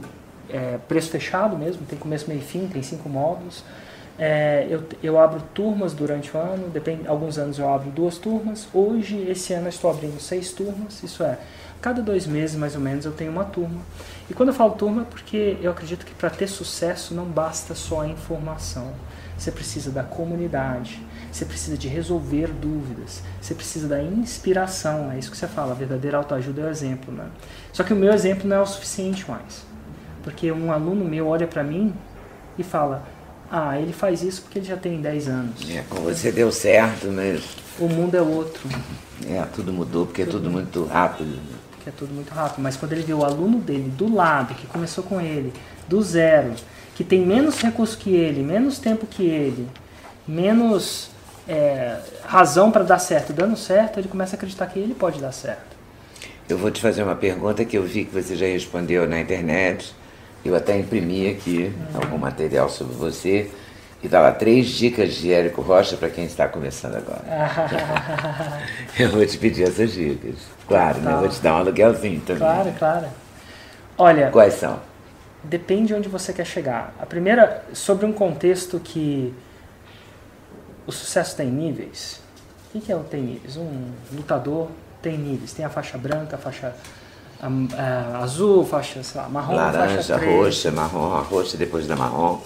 [0.49, 3.63] é, preço fechado mesmo, tem começo, meio e fim, tem cinco módulos.
[4.17, 8.67] É, eu, eu abro turmas durante o ano, depende, alguns anos eu abro duas turmas.
[8.73, 11.37] Hoje, esse ano, eu estou abrindo seis turmas, isso é,
[11.81, 13.81] cada dois meses mais ou menos eu tenho uma turma.
[14.29, 17.75] E quando eu falo turma é porque eu acredito que para ter sucesso não basta
[17.75, 18.93] só a informação.
[19.37, 25.29] Você precisa da comunidade, você precisa de resolver dúvidas, você precisa da inspiração, é isso
[25.29, 27.13] que você fala, a verdadeira autoajuda é o exemplo.
[27.13, 27.27] Né?
[27.73, 29.65] Só que o meu exemplo não é o suficiente mais.
[30.23, 31.93] Porque um aluno meu olha para mim
[32.57, 33.03] e fala,
[33.57, 35.69] ah, ele faz isso porque ele já tem 10 anos.
[35.69, 37.41] É, com você deu certo, mas.
[37.79, 38.67] O mundo é outro.
[39.29, 41.39] É, tudo mudou porque tudo, é tudo muito rápido.
[41.71, 42.61] Porque é tudo muito rápido.
[42.61, 45.53] Mas quando ele vê o aluno dele do lado, que começou com ele,
[45.87, 46.53] do zero,
[46.95, 49.69] que tem menos recurso que ele, menos tempo que ele,
[50.27, 51.09] menos
[51.47, 55.31] é, razão para dar certo, dando certo, ele começa a acreditar que ele pode dar
[55.31, 55.77] certo.
[56.49, 59.95] Eu vou te fazer uma pergunta que eu vi que você já respondeu na internet
[60.45, 63.51] eu até imprimi aqui algum material sobre você
[64.03, 67.23] e dá lá três dicas de Érico Rocha para quem está começando agora.
[68.99, 70.35] eu vou te pedir essas dicas.
[70.67, 71.11] Claro, né?
[71.13, 72.39] Eu vou te dar um aluguelzinho também.
[72.41, 73.07] Claro, claro.
[73.97, 74.29] Olha.
[74.29, 74.79] Quais são?
[75.43, 76.93] Depende de onde você quer chegar.
[76.99, 79.33] A primeira, sobre um contexto que
[80.85, 82.21] o sucesso tem níveis.
[82.73, 83.57] O que é o tem níveis?
[83.57, 84.69] Um lutador
[85.01, 85.53] tem níveis.
[85.53, 86.75] Tem a faixa branca, a faixa
[87.41, 87.47] a,
[87.81, 92.39] a, azul, faixa, sei lá, marrom, Laranja, faixa roxa, marrom, a roxa depois da marrom.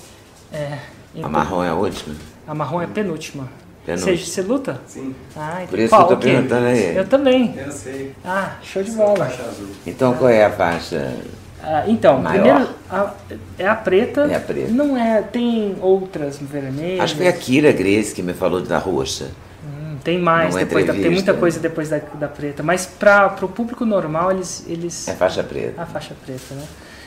[0.51, 0.77] É.
[1.13, 2.15] Então, a marrom é a última?
[2.47, 3.47] A marrom é a penúltima.
[3.85, 4.79] Você, você luta?
[4.85, 5.15] Sim.
[5.35, 6.95] Ah, então, Por isso qual, eu tô perguntando aí.
[6.95, 7.55] Eu também.
[7.57, 8.13] Eu sei.
[8.23, 9.25] Ah, show de bola.
[9.25, 9.67] Faixa azul.
[9.87, 11.15] Então qual é a faixa?
[11.63, 12.43] Ah, então, Maior.
[12.43, 13.13] primeiro a,
[13.57, 14.21] é a preta.
[14.21, 14.71] É a preta.
[14.71, 17.01] Não é, tem outras vermelhas.
[17.01, 19.31] Acho que foi a Kira Grace que me falou da roxa.
[20.09, 22.63] Tem mais, Numa depois da, tem muita coisa depois da, da preta.
[22.63, 24.65] Mas para o público normal, eles.
[24.67, 25.79] eles É faixa preta.
[25.79, 26.63] a faixa preta, né?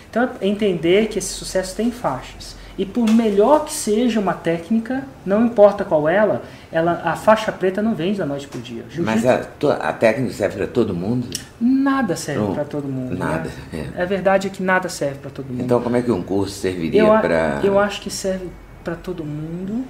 [0.09, 2.55] Então é entender que esse sucesso tem faixas.
[2.79, 7.83] E por melhor que seja uma técnica, não importa qual ela, ela a faixa preta
[7.83, 8.85] não vem da noite pro dia.
[8.99, 9.47] Mas a,
[9.81, 11.27] a técnica serve para todo mundo?
[11.61, 13.19] nada serve Não, para todo mundo.
[13.19, 13.91] nada, Né?
[13.99, 14.03] é.
[14.03, 15.65] A verdade é que nada serve para todo mundo.
[15.65, 17.61] Então como é que um curso serviria para...
[17.65, 18.49] eu acho que serve
[18.85, 19.85] para todo mundo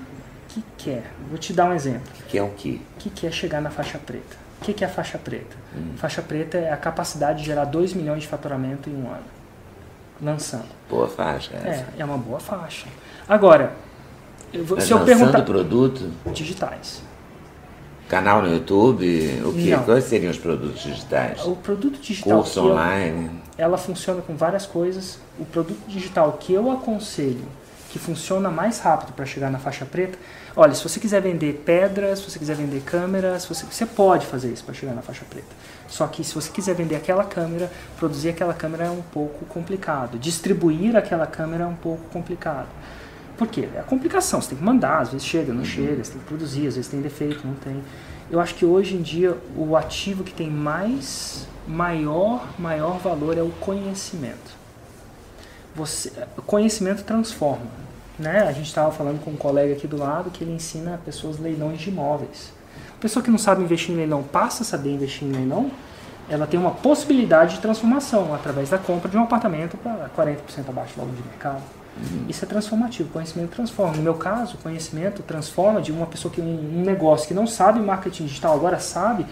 [0.55, 1.11] que quer.
[1.29, 2.03] Vou te dar um exemplo.
[2.29, 2.81] Que é o quê?
[2.97, 4.37] O que que é chegar na faixa preta?
[4.61, 5.57] O que que é a faixa preta?
[5.77, 5.95] Hum.
[5.97, 9.25] Faixa preta é a capacidade de gerar 2 milhões de faturamento em um ano.
[10.21, 10.67] Lançando.
[10.89, 11.67] Boa faixa essa.
[11.69, 12.87] É, é uma boa faixa.
[13.29, 13.73] Agora,
[14.53, 15.43] eu vou- Mas se eu lançando perguntar.
[15.43, 17.03] produto, Digitais.
[18.09, 19.77] canal no YouTube, o que?
[19.85, 21.45] Quais seriam os produtos digitais?
[21.45, 22.39] O produto digital.
[22.39, 23.31] Curso que eu- online?
[23.59, 25.19] ela funciona com várias coisas.
[25.41, 27.45] O produto digital que eu aconselho,
[27.93, 30.19] que funciona mais rápido para chegar na faixa preta,
[30.57, 34.51] olha, se você quiser vender pedras, se você quiser vender câmeras, você, você pode fazer
[34.51, 35.55] isso para chegar na faixa preta.
[35.89, 40.19] Só que se você quiser vender aquela câmera, produzir aquela câmera é um pouco complicado.
[40.19, 42.69] Distribuir aquela câmera é um pouco complicado.
[43.37, 43.69] Por quê?
[43.75, 46.27] É a complicação, você tem que mandar, às vezes chega, não chega, você tem que
[46.27, 47.83] produzir, às vezes tem defeito, não tem.
[48.31, 53.43] Eu acho que hoje em dia o ativo que tem mais maior, maior valor é
[53.43, 54.62] o conhecimento.
[55.75, 56.13] Você,
[56.47, 57.67] conhecimento transforma.
[58.19, 58.41] Né?
[58.43, 61.81] A gente estava falando com um colega aqui do lado que ele ensina pessoas leilões
[61.81, 62.53] de imóveis.
[62.97, 65.71] A pessoa que não sabe investir em leilão passa a saber investir em leilão,
[66.29, 70.37] ela tem uma possibilidade de transformação através da compra de um apartamento para 40%
[70.69, 71.63] abaixo do valor de mercado.
[72.29, 73.97] Isso é transformativo, conhecimento transforma.
[73.97, 78.25] No meu caso, conhecimento transforma de uma pessoa que um negócio que não sabe marketing
[78.25, 79.27] digital, agora sabe,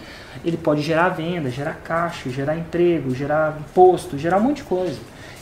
[0.45, 4.99] ele pode gerar venda, gerar caixa, gerar emprego, gerar imposto, gerar um monte de coisa.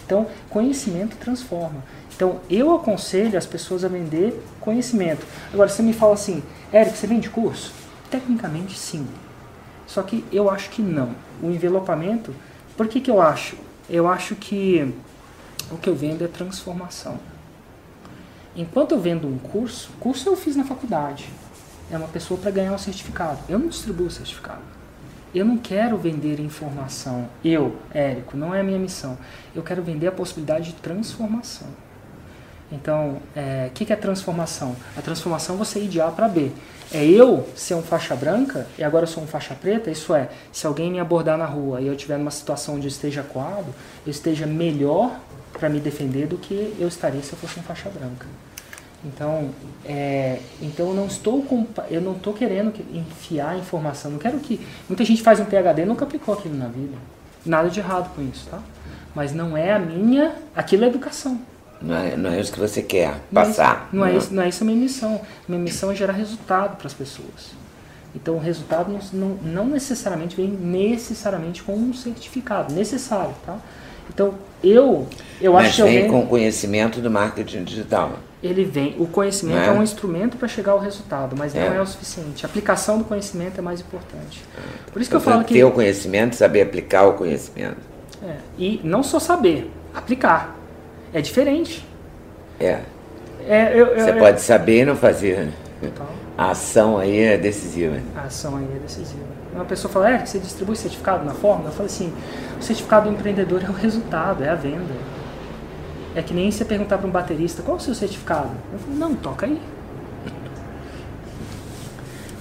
[0.10, 1.84] Então, conhecimento transforma.
[2.16, 5.24] Então, eu aconselho as pessoas a vender conhecimento.
[5.54, 6.42] Agora, você me fala assim,
[6.74, 7.72] Eric, você vende curso?
[8.10, 9.08] Tecnicamente, sim.
[9.86, 11.14] Só que eu acho que não.
[11.44, 12.34] O envelopamento,
[12.76, 13.56] por que, que eu acho?
[13.88, 14.92] Eu acho que
[15.70, 17.20] o que eu vendo é transformação.
[18.56, 21.30] Enquanto eu vendo um curso, curso eu fiz na faculdade.
[21.92, 23.38] É uma pessoa para ganhar um certificado.
[23.48, 24.79] Eu não distribuo certificado.
[25.34, 27.30] Eu não quero vender informação.
[27.44, 29.18] Eu, Érico, não é a minha missão.
[29.56, 31.68] Eu quero vender a possibilidade de transformação.
[32.72, 34.76] Então, o é, que, que é transformação?
[34.96, 36.52] A transformação é você ir de A para B.
[36.92, 40.30] É eu ser um faixa branca e agora eu sou um faixa preta, isso é,
[40.52, 43.68] se alguém me abordar na rua e eu estiver numa situação onde eu esteja coado,
[44.06, 45.20] eu esteja melhor
[45.54, 48.26] para me defender do que eu estaria se eu fosse um faixa branca.
[49.04, 49.50] Então,
[49.86, 51.46] é, então eu não estou
[51.90, 54.12] eu não estou querendo enfiar informação.
[54.12, 54.60] Não quero que
[54.90, 56.98] muita gente faz um PhD e nunca aplicou aquilo na vida.
[57.46, 58.60] Nada de errado com isso, tá?
[59.16, 61.40] Mas não é a minha, aquilo é educação.
[61.82, 63.90] Não é, não é isso que você quer passar.
[63.94, 65.22] Não é, isso, não, é isso, não é isso a minha missão.
[65.48, 67.58] Minha missão é gerar resultado para as pessoas.
[68.14, 73.58] Então o resultado não, não, necessariamente vem necessariamente com um certificado, necessário, tá?
[74.10, 75.08] Então eu,
[75.42, 78.14] eu Mas acho que vem com o conhecimento do marketing digital.
[78.42, 79.68] Ele vem, o conhecimento é?
[79.68, 79.72] é?
[79.72, 81.70] um instrumento para chegar ao resultado, mas é.
[81.70, 82.46] não é o suficiente.
[82.46, 84.44] A aplicação do conhecimento é mais importante.
[84.92, 87.78] Por isso que eu falo que ter o conhecimento, saber aplicar o conhecimento.
[88.24, 90.56] É, e não só saber, aplicar.
[91.14, 91.86] É diferente.
[92.60, 92.80] É.
[93.46, 95.50] é eu, eu, Você eu, pode saber e não fazer.
[95.82, 96.06] Então,
[96.38, 97.98] a ação aí é decisiva.
[98.16, 99.39] A ação aí é decisiva.
[99.54, 101.66] Uma pessoa fala, é, você distribui certificado na forma?
[101.66, 102.14] Eu falo assim,
[102.60, 104.94] o certificado do empreendedor é o resultado, é a venda.
[106.16, 108.52] É que nem você perguntar para um baterista, qual é o seu certificado?
[108.74, 109.60] Eu falo, não, toca aí.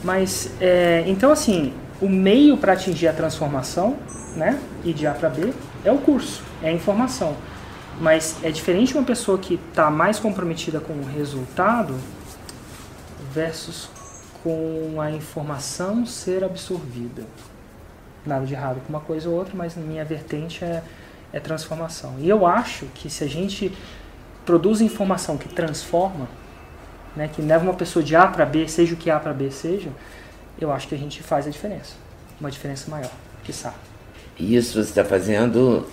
[0.02, 3.96] Mas, é, então assim, o meio para atingir a transformação,
[4.36, 5.52] né, e de A para B,
[5.84, 7.36] é o curso, é a informação.
[8.00, 11.94] Mas é diferente uma pessoa que está mais comprometida com o resultado
[13.32, 13.90] versus
[14.48, 17.22] com a informação ser absorvida.
[18.24, 20.82] Nada de errado com uma coisa ou outra, mas minha vertente é,
[21.34, 22.14] é transformação.
[22.18, 23.70] E eu acho que se a gente
[24.46, 26.26] produz informação que transforma,
[27.14, 29.50] né, que leva uma pessoa de A para B, seja o que A para B
[29.50, 29.90] seja,
[30.58, 31.92] eu acho que a gente faz a diferença.
[32.40, 33.12] Uma diferença maior,
[33.44, 33.76] que sabe.
[34.38, 35.86] E isso você está fazendo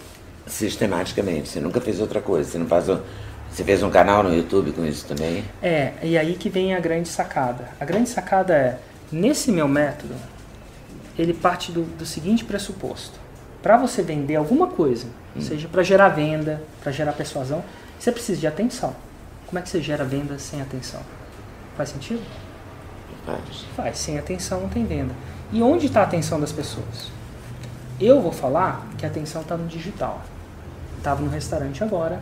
[0.48, 1.50] sistematicamente.
[1.50, 2.50] Você nunca fez outra coisa.
[2.50, 2.86] Você não faz.
[3.56, 5.46] Você fez um canal no YouTube com isso também?
[5.64, 7.70] É, e aí que vem a grande sacada.
[7.80, 8.78] A grande sacada é,
[9.10, 10.14] nesse meu método,
[11.18, 13.18] ele parte do, do seguinte pressuposto.
[13.64, 15.40] Para você vender alguma coisa, hum.
[15.40, 17.64] seja para gerar venda, para gerar persuasão,
[17.98, 18.94] você precisa de atenção.
[19.48, 21.00] Como é que você gera venda sem atenção?
[21.78, 22.24] Faz sentido?
[23.26, 23.66] Faz.
[23.74, 23.98] Faz.
[24.00, 25.16] Sem atenção não tem venda.
[25.54, 27.10] E onde está a atenção das pessoas?
[28.02, 30.22] Eu vou falar que a atenção está no digital
[31.06, 32.20] estava no restaurante agora,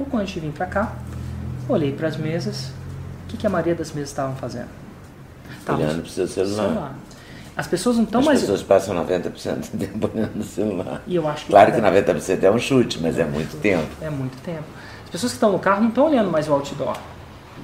[0.00, 0.92] pouco antes de vir para cá,
[1.68, 2.72] olhei para as mesas,
[3.24, 4.68] o que, que a maioria das mesas estavam fazendo?
[5.68, 6.68] Olhando para o seu celular.
[6.68, 6.94] celular.
[7.54, 8.38] As pessoas não estão mais.
[8.38, 11.02] As pessoas passam 90% do tempo olhando no celular.
[11.06, 13.88] E eu acho que claro que 90% é um chute, mas é, é muito tempo.
[14.00, 14.64] É muito tempo.
[15.04, 16.96] As pessoas que estão no carro não estão olhando mais o outdoor,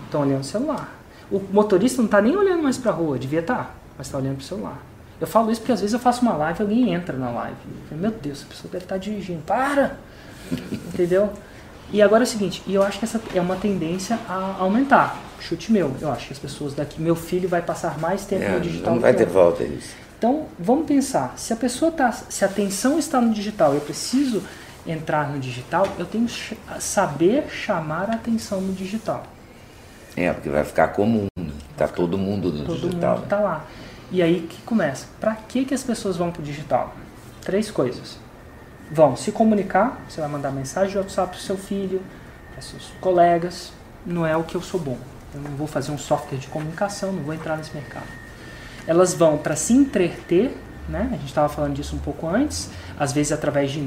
[0.05, 0.95] estão olhando o celular.
[1.31, 4.19] O motorista não está nem olhando mais para a rua, devia estar, tá, mas está
[4.19, 4.83] olhando para o celular.
[5.19, 7.57] Eu falo isso porque às vezes eu faço uma live e alguém entra na live.
[7.91, 9.41] Eu, Meu Deus, essa pessoa deve estar tá dirigindo.
[9.43, 9.97] Para!
[10.71, 11.33] Entendeu?
[11.93, 15.21] E agora é o seguinte, e eu acho que essa é uma tendência a aumentar.
[15.41, 18.51] Chute meu, eu acho que as pessoas daqui, meu filho vai passar mais tempo é,
[18.51, 18.95] no digital.
[18.95, 19.95] Não vai ter volta isso.
[20.19, 24.43] Então, vamos pensar, se a pessoa tá, se a atenção está no digital, eu preciso
[24.87, 29.25] entrar no digital, eu tenho que saber chamar a atenção no digital.
[30.17, 31.53] É, porque vai ficar comum, né?
[31.77, 33.15] tá todo mundo no todo digital.
[33.15, 33.67] Todo mundo tá lá.
[34.11, 35.07] E aí que começa.
[35.21, 36.95] Para que que as pessoas vão para o digital?
[37.43, 38.19] Três coisas
[38.91, 42.01] vão se comunicar, você vai mandar mensagem de WhatsApp para seu filho,
[42.53, 43.73] para seus colegas,
[44.05, 44.99] não é o que eu sou bom.
[45.35, 48.07] Eu não vou fazer um software de comunicação, não vou entrar nesse mercado.
[48.87, 50.57] Elas vão para se entreter,
[50.89, 51.09] né?
[51.11, 53.81] A gente estava falando disso um pouco antes, às vezes através de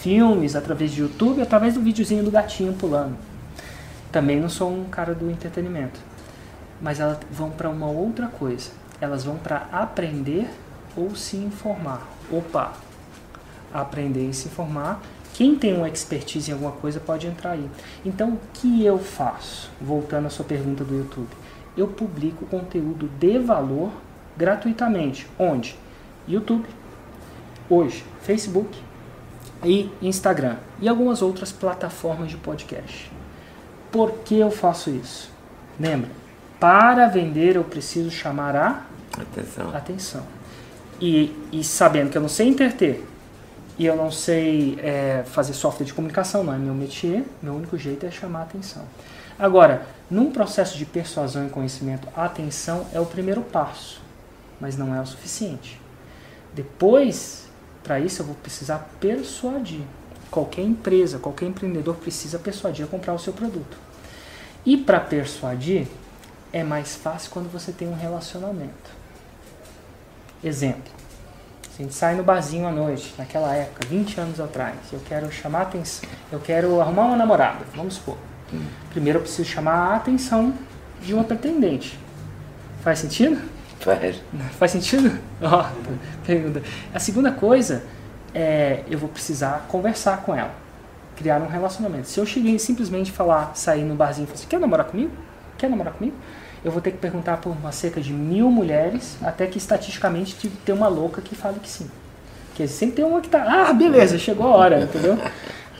[0.00, 3.16] filmes, através de YouTube, através do videozinho do gatinho pulando.
[4.10, 6.00] Também não sou um cara do entretenimento.
[6.80, 8.70] Mas elas vão para uma outra coisa.
[9.00, 10.48] Elas vão para aprender
[10.96, 12.02] ou se informar.
[12.30, 12.72] Opa,
[13.72, 15.02] aprender e se informar.
[15.34, 17.68] Quem tem uma expertise em alguma coisa pode entrar aí.
[18.04, 19.70] Então, o que eu faço?
[19.80, 21.30] Voltando à sua pergunta do YouTube.
[21.76, 23.90] Eu publico conteúdo de valor
[24.36, 25.26] gratuitamente.
[25.38, 25.76] Onde?
[26.28, 26.68] YouTube,
[27.68, 28.78] hoje, Facebook
[29.64, 33.10] e Instagram e algumas outras plataformas de podcast.
[33.90, 35.30] Por que eu faço isso?
[35.78, 36.10] Lembra?
[36.60, 38.82] Para vender eu preciso chamar a
[39.18, 39.74] atenção.
[39.74, 40.22] atenção.
[41.00, 43.04] E, e sabendo que eu não sei interter,
[43.82, 47.76] e eu não sei é, fazer software de comunicação, não é meu métier, meu único
[47.76, 48.84] jeito é chamar a atenção.
[49.36, 54.00] Agora, num processo de persuasão e conhecimento, a atenção é o primeiro passo,
[54.60, 55.80] mas não é o suficiente.
[56.54, 57.48] Depois,
[57.82, 59.82] para isso, eu vou precisar persuadir.
[60.30, 63.76] Qualquer empresa, qualquer empreendedor precisa persuadir a comprar o seu produto.
[64.64, 65.88] E para persuadir,
[66.52, 68.92] é mais fácil quando você tem um relacionamento.
[70.44, 71.01] Exemplo
[71.82, 75.62] a gente sai no barzinho à noite, naquela época, 20 anos atrás, eu quero chamar
[75.62, 78.16] atenção, eu quero arrumar uma namorada, vamos supor.
[78.90, 80.54] Primeiro eu preciso chamar a atenção
[81.02, 81.98] de uma pretendente.
[82.82, 83.36] Faz sentido?
[83.80, 84.22] Faz.
[84.60, 85.18] Faz sentido?
[85.42, 85.66] Ó,
[86.24, 86.62] pergunta.
[86.94, 87.82] A segunda coisa
[88.32, 90.54] é eu vou precisar conversar com ela,
[91.16, 92.06] criar um relacionamento.
[92.06, 95.10] Se eu cheguei simplesmente falar, sair no barzinho e falar assim, quer namorar comigo?
[95.58, 96.14] Quer namorar comigo?
[96.64, 100.72] Eu vou ter que perguntar por uma cerca de mil mulheres, até que estatisticamente ter
[100.72, 101.90] uma louca que fale que sim.
[102.48, 105.18] Porque sempre tem uma que tá, ah, beleza, chegou a hora, entendeu?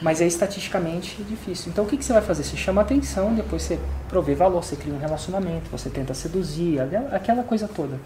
[0.00, 1.70] Mas é estatisticamente difícil.
[1.70, 2.42] Então o que, que você vai fazer?
[2.42, 6.80] Você chama atenção, depois você provê valor, você cria um relacionamento, você tenta seduzir,
[7.12, 8.00] aquela coisa toda.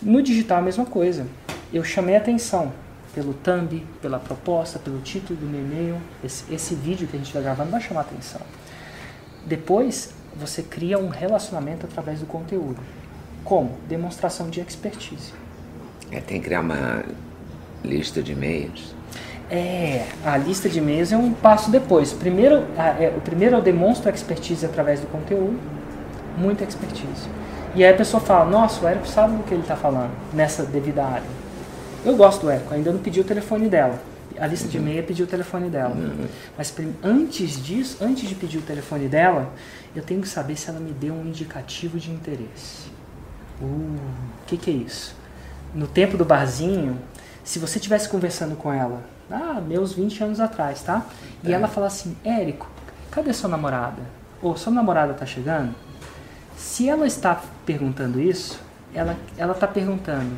[0.00, 1.26] No digital a mesma coisa.
[1.72, 2.72] Eu chamei atenção
[3.14, 5.96] pelo thumb, pela proposta, pelo título do meu e-mail.
[6.22, 8.40] Esse, esse vídeo que a gente vai gravar não vai chamar atenção.
[9.46, 12.78] Depois você cria um relacionamento através do conteúdo.
[13.44, 13.78] Como?
[13.88, 15.32] Demonstração de expertise.
[16.10, 17.04] É, tem que criar uma
[17.84, 18.94] lista de e-mails.
[19.50, 22.12] É, a lista de e-mails é um passo depois.
[22.12, 25.58] Primeiro, a, é, o primeiro eu demonstro expertise através do conteúdo,
[26.36, 27.28] muita expertise.
[27.74, 30.64] E aí a pessoa fala, nossa, o Érico sabe do que ele está falando nessa
[30.64, 31.26] devida área.
[32.04, 34.00] Eu gosto do Érico, ainda não pedi o telefone dela.
[34.38, 35.94] A lista de e-mail é pedir o telefone dela.
[35.94, 36.26] Uhum.
[36.56, 39.52] Mas antes disso, antes de pedir o telefone dela,
[39.94, 42.90] eu tenho que saber se ela me deu um indicativo de interesse.
[43.60, 44.00] O uh,
[44.46, 45.14] que, que é isso?
[45.74, 46.98] No tempo do barzinho,
[47.44, 51.06] se você estivesse conversando com ela ah, meus 20 anos atrás, tá?
[51.44, 51.54] E é.
[51.54, 52.68] ela fala assim, Érico,
[53.10, 54.02] cadê sua namorada?
[54.42, 55.74] Ou sua namorada tá chegando?
[56.56, 58.60] Se ela está perguntando isso,
[58.94, 60.36] ela ela está perguntando,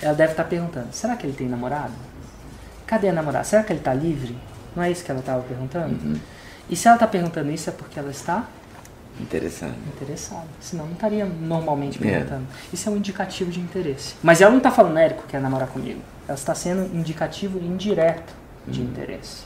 [0.00, 1.92] ela deve estar tá perguntando, será que ele tem namorado?
[2.86, 3.44] Cadê a namorada?
[3.44, 4.36] Será que ele está livre?
[4.74, 5.94] Não é isso que ela estava perguntando?
[5.94, 6.20] Uhum.
[6.68, 8.46] E se ela está perguntando isso é porque ela está
[9.20, 9.72] Interessada.
[9.94, 10.46] Interessada.
[10.60, 12.00] Senão não estaria normalmente é.
[12.00, 12.46] perguntando.
[12.72, 14.14] Isso é um indicativo de interesse.
[14.22, 16.00] Mas ela não está falando, Érico, quer namorar comigo.
[16.28, 18.34] Ela está sendo indicativo indireto
[18.66, 18.88] de uhum.
[18.88, 19.44] interesse.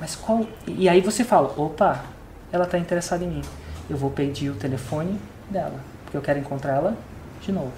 [0.00, 0.46] Mas qual.
[0.66, 2.04] E aí você fala: opa,
[2.50, 3.42] ela está interessada em mim.
[3.88, 6.96] Eu vou pedir o telefone dela, porque eu quero encontrar ela
[7.42, 7.72] de novo.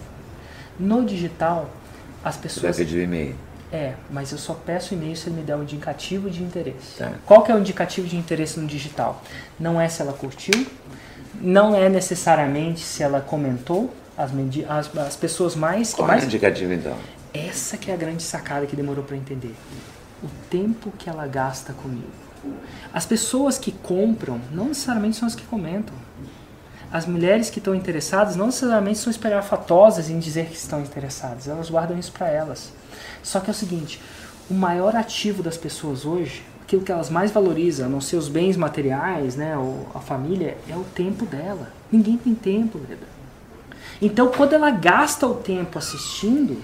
[0.79, 1.69] No digital,
[2.25, 2.77] as pessoas.
[2.77, 3.35] Você vai pedir o e-mail.
[3.73, 6.99] É, mas eu só peço e-mail se ele me der um indicativo de interesse.
[6.99, 7.13] Tá.
[7.27, 9.23] Qual que é o indicativo de interesse no digital?
[9.59, 10.67] Não é se ela curtiu,
[11.41, 14.31] não é necessariamente se ela comentou, as,
[14.69, 15.93] as, as pessoas mais...
[15.93, 16.23] Qual mais...
[16.23, 16.97] é o indicativo então?
[17.35, 19.55] Essa que é a grande sacada que demorou para entender.
[20.23, 22.07] O tempo que ela gasta comigo.
[22.93, 25.95] As pessoas que compram não necessariamente são as que comentam.
[26.91, 31.49] As mulheres que estão interessadas não necessariamente são espalhafatosas em dizer que estão interessadas.
[31.49, 32.73] Elas guardam isso para elas.
[33.27, 34.01] Só que é o seguinte,
[34.49, 38.57] o maior ativo das pessoas hoje, aquilo que elas mais valorizam, não ser os bens
[38.57, 41.73] materiais, né, ou a família, é o tempo dela.
[41.91, 43.09] Ninguém tem tempo, Leda.
[44.01, 46.63] Então, quando ela gasta o tempo assistindo,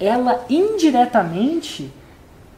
[0.00, 1.92] ela indiretamente.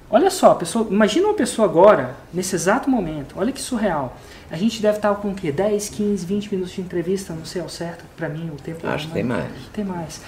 [0.08, 4.16] Olha só, pessoa, imagina uma pessoa agora, nesse exato momento, olha que surreal.
[4.48, 5.50] A gente deve estar com o quê?
[5.50, 9.08] 10, 15, 20 minutos de entrevista, não sei ao certo, para mim o tempo Acho
[9.08, 9.50] que tem mais.
[9.72, 10.20] Tem mais.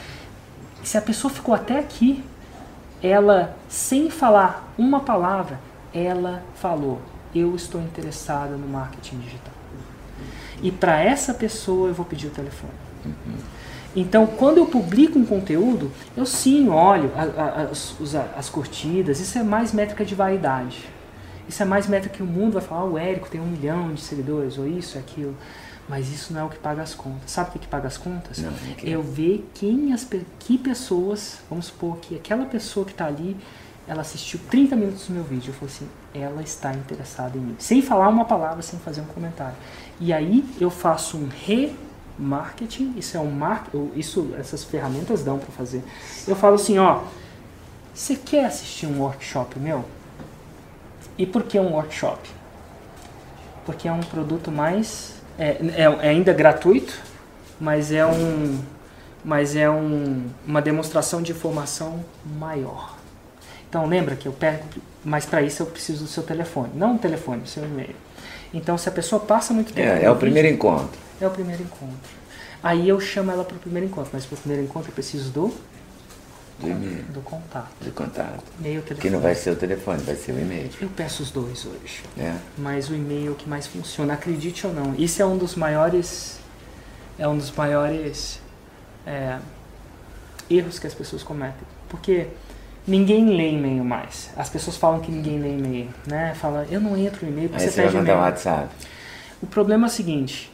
[0.83, 2.25] Se a pessoa ficou até aqui,
[3.03, 5.59] ela, sem falar uma palavra,
[5.93, 7.01] ela falou:
[7.35, 9.55] Eu estou interessada no marketing digital.
[10.63, 12.73] E para essa pessoa eu vou pedir o telefone.
[13.05, 13.39] Uhum.
[13.97, 17.11] Então, quando eu publico um conteúdo, eu sim olho
[17.71, 17.97] as,
[18.37, 20.89] as curtidas, isso é mais métrica de vaidade.
[21.49, 23.93] Isso é mais métrica que o mundo vai falar, ah, o Érico tem um milhão
[23.93, 25.35] de seguidores, ou isso, aquilo.
[25.91, 27.33] Mas isso não é o que paga as contas.
[27.33, 28.39] Sabe o que, paga as contas?
[28.39, 30.07] Não, é eu ver quem as,
[30.39, 33.37] que pessoas, vamos supor que aquela pessoa que está ali,
[33.89, 35.51] ela assistiu 30 minutos do meu vídeo.
[35.51, 37.57] Eu falei assim, ela está interessada em mim.
[37.59, 39.57] Sem falar uma palavra, sem fazer um comentário.
[39.99, 41.77] E aí eu faço um re
[42.17, 45.83] marketing, isso é um mar, isso essas ferramentas dão para fazer.
[46.29, 47.03] Eu falo assim, ó,
[47.93, 49.85] você quer assistir um workshop meu?
[51.19, 52.31] E por que um workshop?
[53.67, 57.01] Porque é um produto mais é, é, é ainda gratuito,
[57.59, 58.59] mas é um
[59.23, 62.03] mas é um, uma demonstração de informação
[62.39, 62.97] maior.
[63.69, 64.65] Então lembra que eu pego,
[65.05, 67.95] mas para isso eu preciso do seu telefone, não o telefone, o seu e-mail.
[68.53, 70.99] Então se a pessoa passa muito tempo, é, é o primeiro encontro.
[71.21, 72.21] É o primeiro encontro.
[72.63, 75.31] Aí eu chamo ela para o primeiro encontro, mas para o primeiro encontro eu preciso
[75.31, 75.55] do
[76.61, 77.05] do e-mail.
[77.05, 77.71] Do contato.
[77.81, 78.45] Do contato.
[78.59, 79.01] E-mail, telefone.
[79.01, 80.71] Que não vai ser o telefone, vai ser o e-mail.
[80.81, 82.03] Eu peço os dois hoje.
[82.19, 82.35] É.
[82.57, 84.95] Mas o e-mail é que mais funciona, acredite ou não.
[84.95, 86.39] Isso é um dos maiores.
[87.19, 88.41] É um dos maiores
[89.07, 89.39] é,
[90.49, 91.67] erros que as pessoas cometem.
[91.89, 92.29] Porque
[92.87, 94.31] ninguém lê e-mail mais.
[94.37, 96.35] As pessoas falam que ninguém lê e-mail, né?
[96.35, 98.69] Fala, eu não entro no e-mail porque Aí você, você mandar um WhatsApp.
[99.43, 100.51] O problema é o seguinte,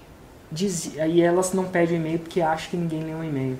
[0.50, 3.58] diz, aí elas não pedem e-mail porque acham que ninguém lê um e-mail.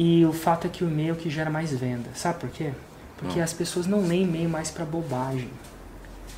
[0.00, 2.08] E o fato é que o e-mail que gera mais venda.
[2.14, 2.70] Sabe por quê?
[3.16, 5.50] Porque as pessoas não leem e-mail mais para bobagem.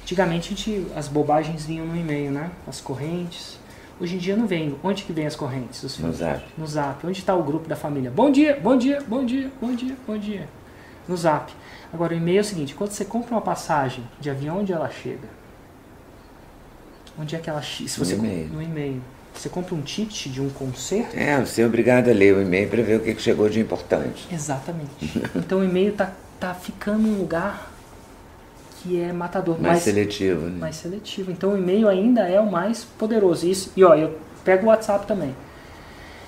[0.02, 2.50] Antigamente gente, as bobagens vinham no e-mail, né?
[2.66, 3.58] As correntes.
[4.00, 4.74] Hoje em dia não vem.
[4.82, 5.82] Onde que vem as correntes?
[5.82, 6.42] Os No zap.
[6.56, 7.06] No zap.
[7.06, 8.10] Onde está o grupo da família?
[8.10, 10.48] Bom dia, bom dia, bom dia, bom dia, bom dia.
[11.06, 11.52] No zap.
[11.92, 14.88] Agora o e-mail é o seguinte, quando você compra uma passagem de avião, onde ela
[14.88, 15.28] chega?
[17.18, 17.90] Onde é que ela chega?
[17.98, 18.48] No e-mail.
[18.48, 19.02] No e-mail.
[19.34, 21.16] Você compra um ticket de um concerto?
[21.16, 24.26] É, você é obrigado a ler o e-mail para ver o que chegou de importante.
[24.30, 24.90] Exatamente.
[25.34, 27.70] Então o e-mail tá, tá ficando um lugar
[28.82, 29.60] que é matador.
[29.60, 30.58] Mais mas- seletivo, né?
[30.58, 31.30] mais seletivo.
[31.30, 33.46] Então o e-mail ainda é o mais poderoso.
[33.46, 35.34] Isso, e ó, eu pego o WhatsApp também.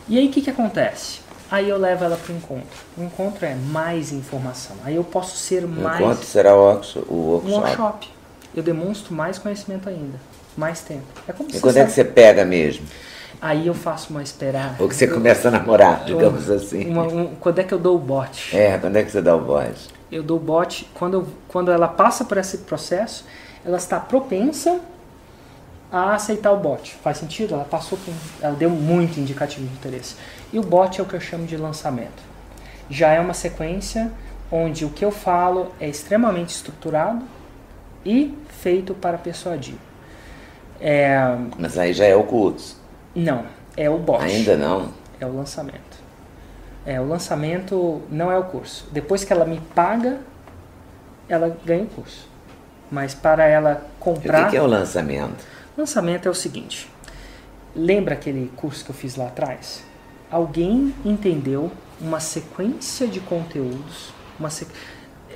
[0.08, 1.20] E aí o que, que acontece?
[1.50, 2.78] Aí eu levo ela para o encontro.
[2.96, 4.76] O encontro é mais informação.
[4.84, 7.06] Aí eu posso ser O mais encontro será o workshop.
[7.10, 8.10] O um workshop.
[8.54, 10.18] Eu demonstro mais conhecimento ainda.
[10.56, 11.02] Mais tempo.
[11.26, 12.86] É como E quando é que você pega mesmo?
[13.40, 14.76] Aí eu faço uma esperar.
[14.78, 16.88] Ou que você começa a namorar, digamos assim.
[16.88, 18.56] Uma- um- quando é que eu dou o bote?
[18.56, 19.88] É, quando é que você dá o voz?
[20.12, 23.24] eu dou bote quando, eu- quando ela passa por esse processo,
[23.64, 24.78] ela está propensa
[25.90, 26.94] a aceitar o bote.
[27.02, 27.54] Faz sentido?
[27.54, 30.14] Ela passou por, ela deu muito indicativo de interesse.
[30.52, 32.22] E o bote é o que eu chamo de lançamento.
[32.90, 34.12] Já é uma sequência
[34.50, 37.22] onde o que eu falo é extremamente estruturado
[38.04, 39.76] e feito para persuadir.
[40.84, 41.16] É,
[41.56, 42.76] Mas aí já é o curso.
[43.14, 43.44] não,
[43.76, 44.24] é o bote.
[44.24, 44.88] Ainda não.
[45.20, 46.02] É o lançamento.
[46.84, 48.88] É, o lançamento não é o curso.
[48.90, 50.18] Depois que ela me paga,
[51.28, 52.28] ela ganha o curso.
[52.90, 54.50] Mas para ela E o comprar.
[54.50, 55.44] que é o lançamento?
[55.78, 56.90] Lançamento é o seguinte.
[57.74, 59.84] Lembra aquele curso que eu fiz lá atrás?
[60.30, 61.70] Alguém entendeu
[62.00, 64.12] uma sequência de conteúdos.
[64.38, 64.72] Uma sequ...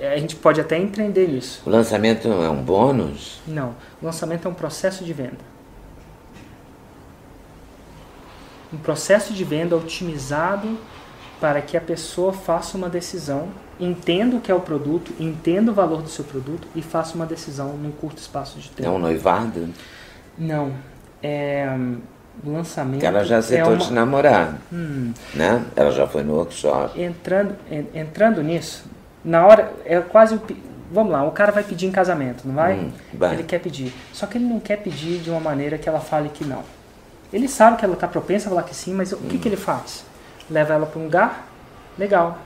[0.00, 1.62] é, A gente pode até entender isso.
[1.66, 3.40] O lançamento é um bônus?
[3.46, 3.74] Não.
[4.00, 5.38] O lançamento é um processo de venda.
[8.72, 10.76] Um processo de venda otimizado
[11.40, 15.74] para que a pessoa faça uma decisão, entenda o que é o produto, entenda o
[15.74, 18.90] valor do seu produto e faça uma decisão num curto espaço de É tempo.
[18.90, 19.68] um noivado?
[20.36, 20.72] Não.
[21.22, 21.68] É
[22.44, 22.94] o lançamento.
[22.94, 25.64] Porque ela já é aceitou uma- te namorar, Hum, né?
[25.74, 27.00] Ela já foi no workshop.
[27.00, 28.84] entrando, en- entrando nisso,
[29.26, 30.40] na hora é quase o
[30.90, 32.74] vamos lá, o cara vai pedir em casamento, não vai?
[32.74, 33.34] Hum, vai.
[33.34, 33.92] Ele quer pedir.
[34.12, 36.62] Só que ele não quer pedir de uma maneira que ela fale que não.
[37.32, 39.56] Ele sabe que ela está propensa a falar que sim, mas o que, que ele
[39.56, 40.04] faz?
[40.48, 41.48] Leva ela para um lugar
[41.98, 42.38] legal.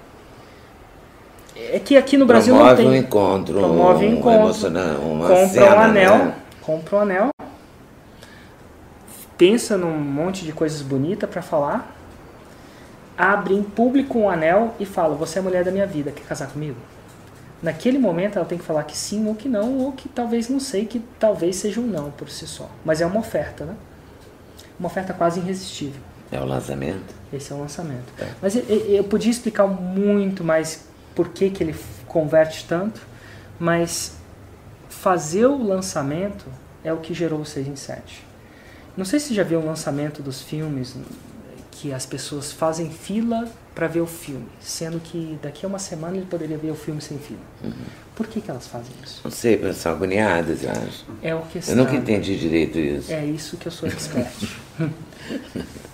[1.55, 2.91] É que aqui no Brasil não Promove tem.
[2.91, 4.69] um encontro, Promove um encontro,
[5.03, 6.35] uma compra cena, um anel, né?
[6.63, 7.29] compra um anel,
[9.37, 11.95] pensa num monte de coisas bonitas para falar,
[13.21, 16.25] abre em público um anel e fala: Você é a mulher da minha vida, quer
[16.25, 16.77] casar comigo?
[17.63, 20.59] Naquele momento ela tem que falar que sim ou que não, ou que talvez não
[20.59, 22.71] sei, que talvez seja um não por si só.
[22.83, 23.77] Mas é uma oferta, né?
[24.79, 26.01] Uma oferta quase irresistível.
[26.33, 27.15] É o lançamento.
[27.31, 28.07] Esse é o lançamento.
[28.19, 28.27] É.
[28.41, 33.03] Mas eu, podia explicar muito mais por que, que ele converte tanto,
[33.59, 34.17] mas
[34.89, 36.47] fazer o lançamento
[36.83, 38.25] é o que gerou o 6 em 7.
[38.97, 40.97] Não sei se você já viu o lançamento dos filmes
[41.81, 46.15] que as pessoas fazem fila para ver o filme, sendo que daqui a uma semana
[46.19, 47.41] ele poderia ver o filme sem fila.
[47.65, 47.73] Uhum.
[48.15, 49.23] Por que, que elas fazem isso?
[49.25, 51.07] Não sei, elas são agoniadas, eu acho.
[51.23, 51.81] É Eu orquestrado.
[51.81, 53.11] nunca entendi direito isso.
[53.11, 54.31] É isso que eu sou expert.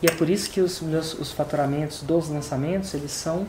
[0.02, 3.46] e é por isso que os meus os faturamentos dos lançamentos, eles são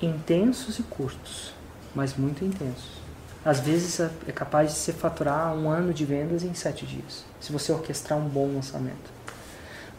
[0.00, 1.52] intensos e curtos,
[1.96, 3.02] mas muito intensos.
[3.44, 7.24] Às vezes é é capaz de se faturar um ano de vendas em sete dias,
[7.40, 9.10] se você orquestrar um bom lançamento.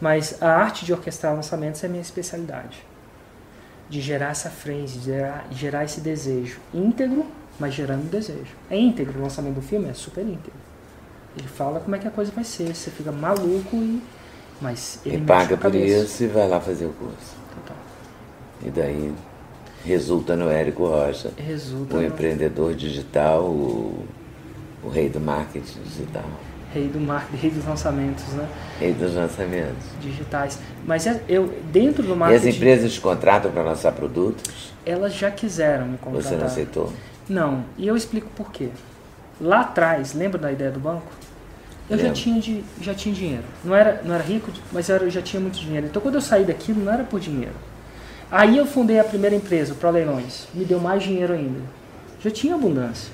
[0.00, 2.84] Mas a arte de orquestrar lançamentos é a minha especialidade.
[3.88, 7.26] De gerar essa frenzy, de gerar, gerar esse desejo íntegro,
[7.58, 8.54] mas gerando desejo.
[8.70, 9.88] É íntegro o lançamento do filme?
[9.88, 10.64] É super íntegro.
[11.36, 14.02] Ele fala como é que a coisa vai ser, você fica maluco e.
[14.60, 17.36] Mas ele E paga por isso e vai lá fazer o curso.
[17.54, 17.76] Total.
[18.64, 19.12] E daí
[19.84, 24.06] resulta no Érico Rocha, Resulta o no empreendedor digital, o,
[24.82, 26.24] o rei do marketing digital,
[26.74, 28.48] rei do marketing, rei dos lançamentos, né?
[28.80, 29.84] rei dos lançamentos.
[30.02, 30.58] Digitais.
[30.84, 34.72] Mas é- eu, dentro do E as marketing, empresas te contratam para lançar produtos?
[34.84, 36.30] elas já quiseram me contratar.
[36.30, 36.92] Você não aceitou?
[37.28, 38.68] Não, e eu explico por quê.
[39.40, 41.06] Lá atrás, lembra da ideia do banco?
[41.88, 43.44] Eu já tinha, de, já tinha dinheiro.
[43.62, 45.86] Não era, não era rico, mas eu, era- eu já tinha muito dinheiro.
[45.86, 47.54] Então quando eu saí daquilo, não era por dinheiro.
[48.30, 50.46] Aí eu fundei a primeira empresa, o Pro Leilões.
[50.54, 51.60] Me deu mais dinheiro ainda.
[52.22, 53.12] Já tinha abundância.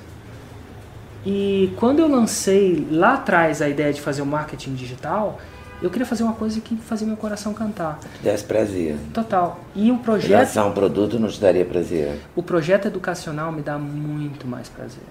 [1.24, 5.38] E quando eu lancei lá atrás a ideia de fazer o marketing digital,
[5.82, 7.98] eu queria fazer uma coisa que fazia meu coração cantar.
[7.98, 8.96] Te desse prazer.
[9.12, 9.60] Total.
[9.74, 12.18] E o projeto Lançar um produto não te daria prazer.
[12.36, 15.04] o projeto educacional me dá muito mais prazer.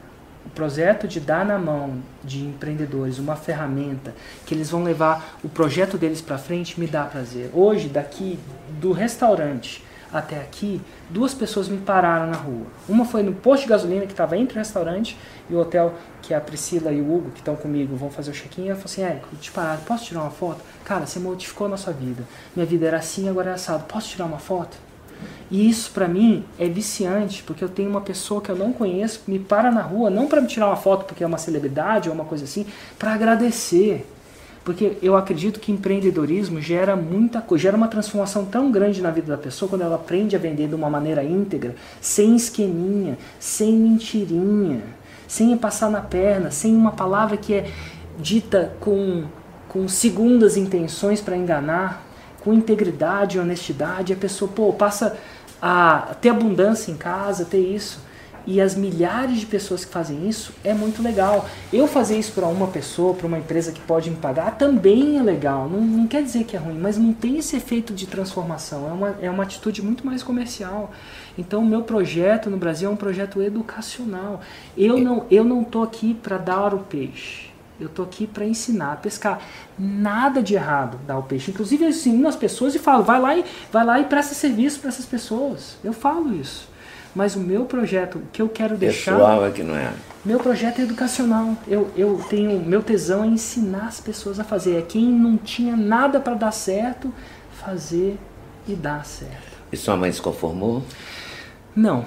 [0.46, 4.14] O projeto de dar na mão de empreendedores uma ferramenta
[4.46, 7.52] que eles vão levar o projeto deles para frente me dá prazer.
[7.54, 8.40] Hoje, daqui
[8.82, 12.66] do restaurante até aqui, duas pessoas me pararam na rua.
[12.88, 15.18] Uma foi no posto de gasolina que estava entre o restaurante
[15.50, 18.34] e o hotel, que a Priscila e o Hugo, que estão comigo, vão fazer o
[18.34, 18.68] check-in.
[18.68, 20.62] Ela falou assim: Érico, te pararam, posso tirar uma foto?
[20.84, 22.24] Cara, você modificou a nossa vida.
[22.56, 23.84] Minha vida era assim, agora é assado.
[23.86, 24.78] Posso tirar uma foto?
[25.52, 29.24] E isso para mim é viciante, porque eu tenho uma pessoa que eu não conheço,
[29.28, 32.16] me para na rua, não para me tirar uma foto porque é uma celebridade ou
[32.16, 32.66] uma coisa assim,
[32.98, 34.08] para agradecer.
[34.70, 39.36] Porque eu acredito que empreendedorismo gera muita coisa, gera uma transformação tão grande na vida
[39.36, 44.84] da pessoa quando ela aprende a vender de uma maneira íntegra, sem esqueminha, sem mentirinha,
[45.28, 47.72] sem passar na perna, sem uma palavra que é
[48.20, 49.24] dita com,
[49.68, 52.06] com segundas intenções para enganar,
[52.40, 55.18] com integridade e honestidade, a pessoa pô, passa
[55.60, 58.00] a ter abundância em casa, ter isso
[58.50, 61.48] e as milhares de pessoas que fazem isso é muito legal.
[61.72, 65.22] Eu fazer isso para uma pessoa, para uma empresa que pode me pagar, também é
[65.22, 65.70] legal.
[65.70, 68.90] Não, não, quer dizer que é ruim, mas não tem esse efeito de transformação.
[68.90, 70.92] É uma, é uma atitude muito mais comercial.
[71.38, 74.42] Então, o meu projeto no Brasil é um projeto educacional.
[74.76, 77.52] Eu não eu não tô aqui para dar o peixe.
[77.80, 79.42] Eu tô aqui para ensinar a pescar.
[79.78, 81.52] Nada de errado dar o peixe.
[81.52, 84.80] Inclusive, eu ensino as pessoas e falo, vai lá e vai lá e presta serviço
[84.80, 85.78] para essas pessoas.
[85.84, 86.68] Eu falo isso.
[87.16, 89.14] Mas o meu projeto, o que eu quero deixar.
[89.14, 89.92] Pessoal é que não é.
[90.24, 91.56] Meu projeto é educacional.
[91.68, 92.60] Eu, eu tenho.
[92.60, 94.78] Meu tesão é ensinar as pessoas a fazer.
[94.78, 97.12] É quem não tinha nada para dar certo,
[97.64, 98.18] fazer
[98.68, 99.58] e dar certo.
[99.72, 100.84] E sua mãe se conformou?
[101.76, 102.06] Não.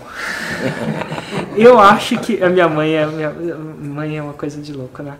[1.56, 5.14] eu acho que a minha mãe é minha mãe é uma coisa de louco, né?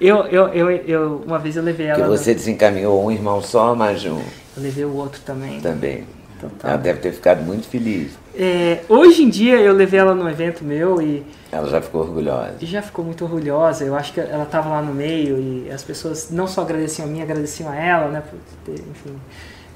[0.00, 2.02] Eu, eu, eu, eu uma vez eu levei ela.
[2.02, 4.18] Que você desencaminhou um irmão só, mais um.
[4.56, 5.60] Eu levei o outro também.
[5.60, 6.06] Também.
[6.40, 6.70] Total.
[6.70, 8.12] Ela deve ter ficado muito feliz.
[8.34, 11.24] É, hoje em dia eu levei ela num evento meu e.
[11.52, 12.54] Ela já ficou orgulhosa.
[12.60, 13.84] E já ficou muito orgulhosa.
[13.84, 17.10] Eu acho que ela estava lá no meio e as pessoas não só agradeciam a
[17.10, 18.22] mim, agradeciam a ela, né?
[18.22, 19.16] Por ter, enfim,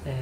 [0.05, 0.13] é,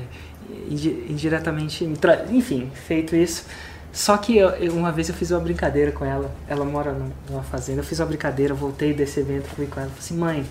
[1.09, 1.89] indiretamente,
[2.29, 3.45] enfim, feito isso.
[3.93, 6.29] Só que eu, uma vez eu fiz uma brincadeira com ela.
[6.47, 6.93] Ela mora
[7.29, 7.79] numa fazenda.
[7.79, 9.89] Eu fiz uma brincadeira, voltei desse evento, fui com ela.
[9.89, 10.45] Falei assim, mãe,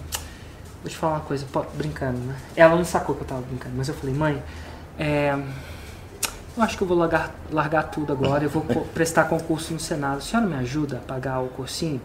[0.80, 2.36] vou te falar uma coisa, brincando, né?
[2.56, 4.42] Ela não sacou que eu tava brincando, mas eu falei, mãe,
[4.98, 5.36] é
[6.56, 8.62] eu acho que eu vou largar, largar tudo agora, eu vou
[8.94, 10.18] prestar concurso no Senado.
[10.18, 12.00] A senhora me ajuda a pagar o cursinho?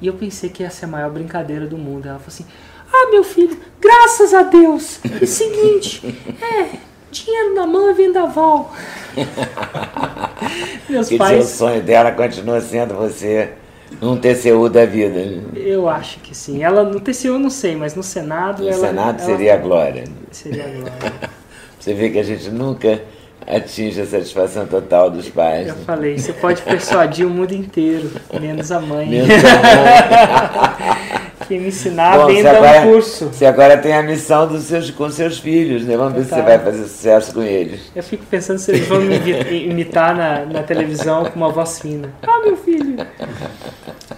[0.00, 2.06] E eu pensei que ia ser a maior brincadeira do mundo.
[2.06, 2.46] Ela falou assim:
[2.92, 5.00] Ah, meu filho, graças a Deus!
[5.26, 6.78] Seguinte, é,
[7.10, 8.74] dinheiro na mão é vendaval.
[10.88, 11.44] Meus que pais.
[11.46, 13.54] o sonho dela continua sendo você
[14.02, 15.18] um TCU da vida.
[15.56, 16.62] Eu acho que sim.
[16.62, 18.62] Ela no TCU eu não sei, mas no Senado.
[18.62, 20.04] No ela, Senado seria ela, a glória.
[20.30, 21.30] Seria a glória.
[21.80, 23.02] você vê que a gente nunca
[23.48, 25.68] atinge a satisfação total dos pais.
[25.68, 25.82] Eu né?
[25.86, 29.08] falei, você pode persuadir o mundo inteiro, menos a mãe.
[29.08, 31.18] Menos a mãe.
[31.48, 33.28] que me ensinar Bom, bem dar agora, um curso.
[33.28, 35.96] Você agora tem a missão dos seus, com seus filhos, né?
[35.96, 37.80] Vamos ver se você vai fazer sucesso com eles.
[37.96, 39.16] Eu fico pensando se eles vão me
[39.64, 42.12] imitar na, na televisão com uma voz fina.
[42.22, 42.96] Ah, meu filho!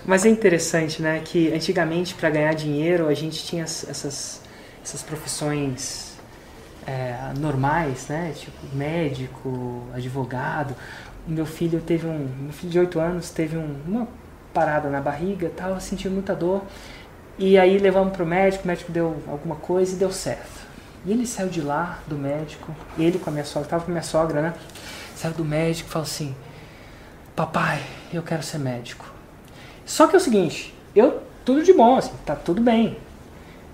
[0.04, 1.20] Mas é interessante, né?
[1.24, 4.42] Que antigamente, para ganhar dinheiro, a gente tinha essas,
[4.82, 6.09] essas profissões
[6.86, 8.32] é, normais, né?
[8.36, 10.74] Tipo médico, advogado.
[11.26, 14.08] O meu filho teve um, meu filho de 8 anos teve um, uma
[14.52, 16.62] parada na barriga, tal, sentiu muita dor.
[17.38, 20.60] E aí levamos para o médico, o médico deu alguma coisa e deu certo.
[21.06, 23.94] E ele saiu de lá do médico, ele com a minha sogra, estava com a
[23.94, 24.54] minha sogra, né?
[25.14, 26.34] Saiu do médico e falou assim:
[27.34, 27.80] Papai,
[28.12, 29.10] eu quero ser médico.
[29.86, 32.98] Só que é o seguinte, eu tudo de bom, assim, tá tudo bem.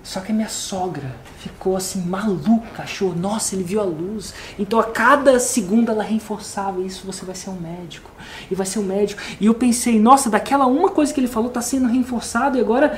[0.07, 4.33] Só que a minha sogra ficou assim maluca, achou, nossa, ele viu a luz.
[4.57, 8.09] Então a cada segundo ela reforçava isso, você vai ser um médico.
[8.49, 9.21] E vai ser um médico.
[9.41, 12.97] E eu pensei, nossa, daquela uma coisa que ele falou tá sendo reforçado e agora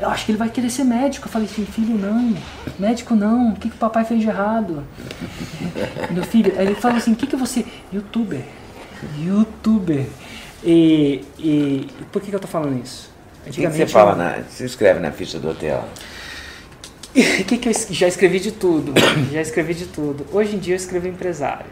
[0.00, 1.28] eu acho que ele vai querer ser médico.
[1.28, 2.34] Eu falei, filho, não,
[2.78, 4.82] médico não, o que, que o papai fez de errado?
[6.10, 7.66] Meu filho, ele falou assim, o que, que você.
[7.92, 8.42] Youtuber.
[9.18, 10.06] Youtuber.
[10.64, 13.10] E, e por que, que eu tô falando isso?
[13.46, 15.86] O que, que você fala, na, você escreve na ficha do hotel?
[17.40, 18.94] O que, que eu já escrevi de tudo?
[19.32, 20.24] já escrevi de tudo.
[20.32, 21.66] Hoje em dia eu escrevo empresário.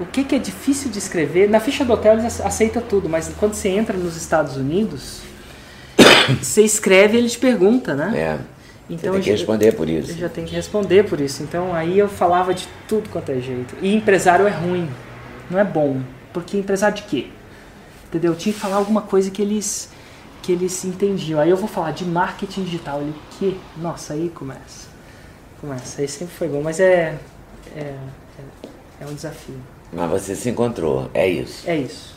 [0.00, 1.48] O que, que é difícil de escrever?
[1.48, 5.20] Na ficha do hotel eles aceitam tudo, mas quando você entra nos Estados Unidos,
[6.42, 8.12] você escreve e ele te pergunta, né?
[8.16, 8.54] É.
[8.90, 10.10] Então, tem que responder por isso.
[10.10, 11.42] Eu já tenho que responder por isso.
[11.42, 13.74] Então aí eu falava de tudo quanto é jeito.
[13.80, 14.88] E empresário é ruim,
[15.48, 16.00] não é bom.
[16.32, 17.28] Porque empresário de quê?
[18.08, 18.32] Entendeu?
[18.32, 19.88] Eu tinha que falar alguma coisa que eles
[20.44, 21.40] que eles entendiam.
[21.40, 23.00] Aí eu vou falar de marketing digital.
[23.00, 23.58] Ele, que?
[23.78, 24.88] Nossa, aí começa.
[25.60, 26.02] Começa.
[26.02, 27.16] Aí sempre foi bom, mas é,
[27.74, 27.96] é, é,
[29.00, 29.56] é um desafio.
[29.90, 31.68] Mas você se encontrou, é isso?
[31.68, 32.14] É isso.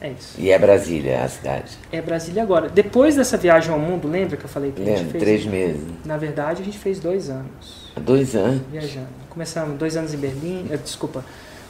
[0.00, 0.40] É isso.
[0.40, 1.76] E é Brasília, a cidade?
[1.92, 2.68] É Brasília agora.
[2.70, 5.22] Depois dessa viagem ao mundo, lembra que eu falei que Lembro, a gente fez?
[5.22, 5.82] três meses.
[6.04, 7.92] Na verdade, a gente fez dois anos.
[8.00, 8.62] Dois anos?
[8.72, 9.08] Viajando.
[9.28, 11.22] Começamos dois anos em Berlim, eh, desculpa,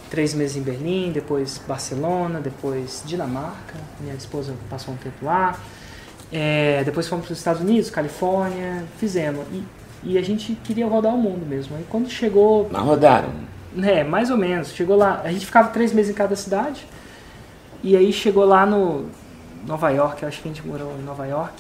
[0.09, 3.75] três meses em Berlim, depois Barcelona, depois Dinamarca.
[3.99, 5.59] Minha esposa passou um tempo lá.
[6.33, 9.45] É, depois fomos para os Estados Unidos, Califórnia, fizemos.
[9.53, 9.65] E,
[10.03, 11.77] e, a gente queria rodar o mundo mesmo.
[11.77, 12.69] Aí quando chegou.
[12.71, 13.31] Mas rodaram?
[13.83, 14.73] É, mais ou menos.
[14.73, 15.21] Chegou lá.
[15.25, 16.87] A gente ficava três meses em cada cidade.
[17.83, 19.07] E aí chegou lá no
[19.67, 21.55] Nova York, acho que a gente morou em Nova York.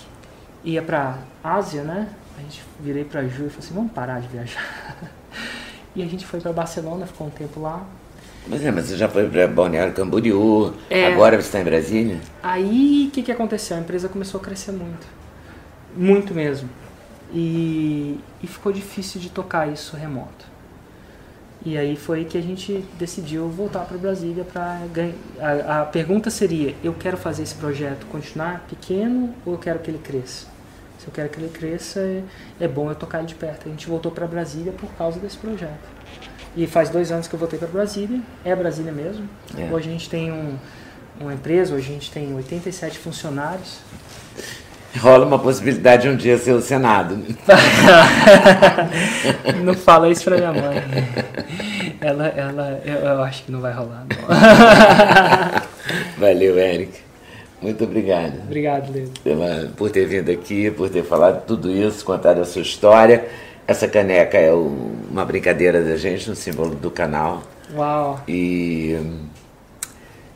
[0.65, 2.09] Ia para Ásia, né?
[2.39, 4.97] A gente virei para Ju e falei assim: vamos parar de viajar.
[5.97, 7.85] e a gente foi para Barcelona, ficou um tempo lá.
[8.47, 12.19] Mas, é, mas você já foi para Balneário Camboriú, é, agora você está em Brasília?
[12.43, 13.77] Aí o que, que aconteceu?
[13.77, 15.07] A empresa começou a crescer muito.
[15.97, 16.69] Muito mesmo.
[17.33, 20.51] E, e ficou difícil de tocar isso remoto.
[21.65, 25.15] E aí foi que a gente decidiu voltar para Brasília para ganhar.
[25.39, 29.91] A, a pergunta seria: eu quero fazer esse projeto continuar pequeno ou eu quero que
[29.91, 30.47] ele cresça?
[30.99, 32.23] Se eu quero que ele cresça, é,
[32.61, 33.69] é bom eu tocar ele de perto.
[33.69, 35.89] A gente voltou para Brasília por causa desse projeto.
[36.57, 39.29] E faz dois anos que eu voltei para Brasília, é Brasília mesmo.
[39.57, 39.73] É.
[39.73, 40.57] Hoje a gente tem um,
[41.21, 43.79] uma empresa, hoje a gente tem 87 funcionários.
[44.99, 47.17] Rola uma possibilidade de um dia ser o Senado.
[49.63, 50.83] não fala isso para minha mãe.
[52.01, 54.05] Ela, ela, eu, eu, acho que não vai rolar.
[54.09, 54.27] Não.
[56.19, 56.99] Valeu, Eric.
[57.63, 58.35] Muito obrigado.
[58.43, 59.11] Obrigado, Leo.
[59.23, 63.29] Pela, por ter vindo aqui, por ter falado tudo isso, contado a sua história.
[63.71, 67.45] Essa caneca é uma brincadeira da gente, um símbolo do canal.
[67.73, 68.21] Uau!
[68.27, 68.99] E,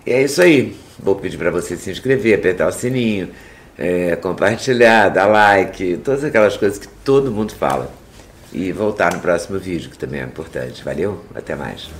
[0.07, 0.77] e é isso aí.
[1.01, 3.31] Vou pedir para você se inscrever, apertar o sininho,
[3.77, 7.91] é, compartilhar, dar like, todas aquelas coisas que todo mundo fala.
[8.53, 10.85] E voltar no próximo vídeo, que também é importante.
[10.85, 11.21] Valeu?
[11.35, 11.91] Até mais.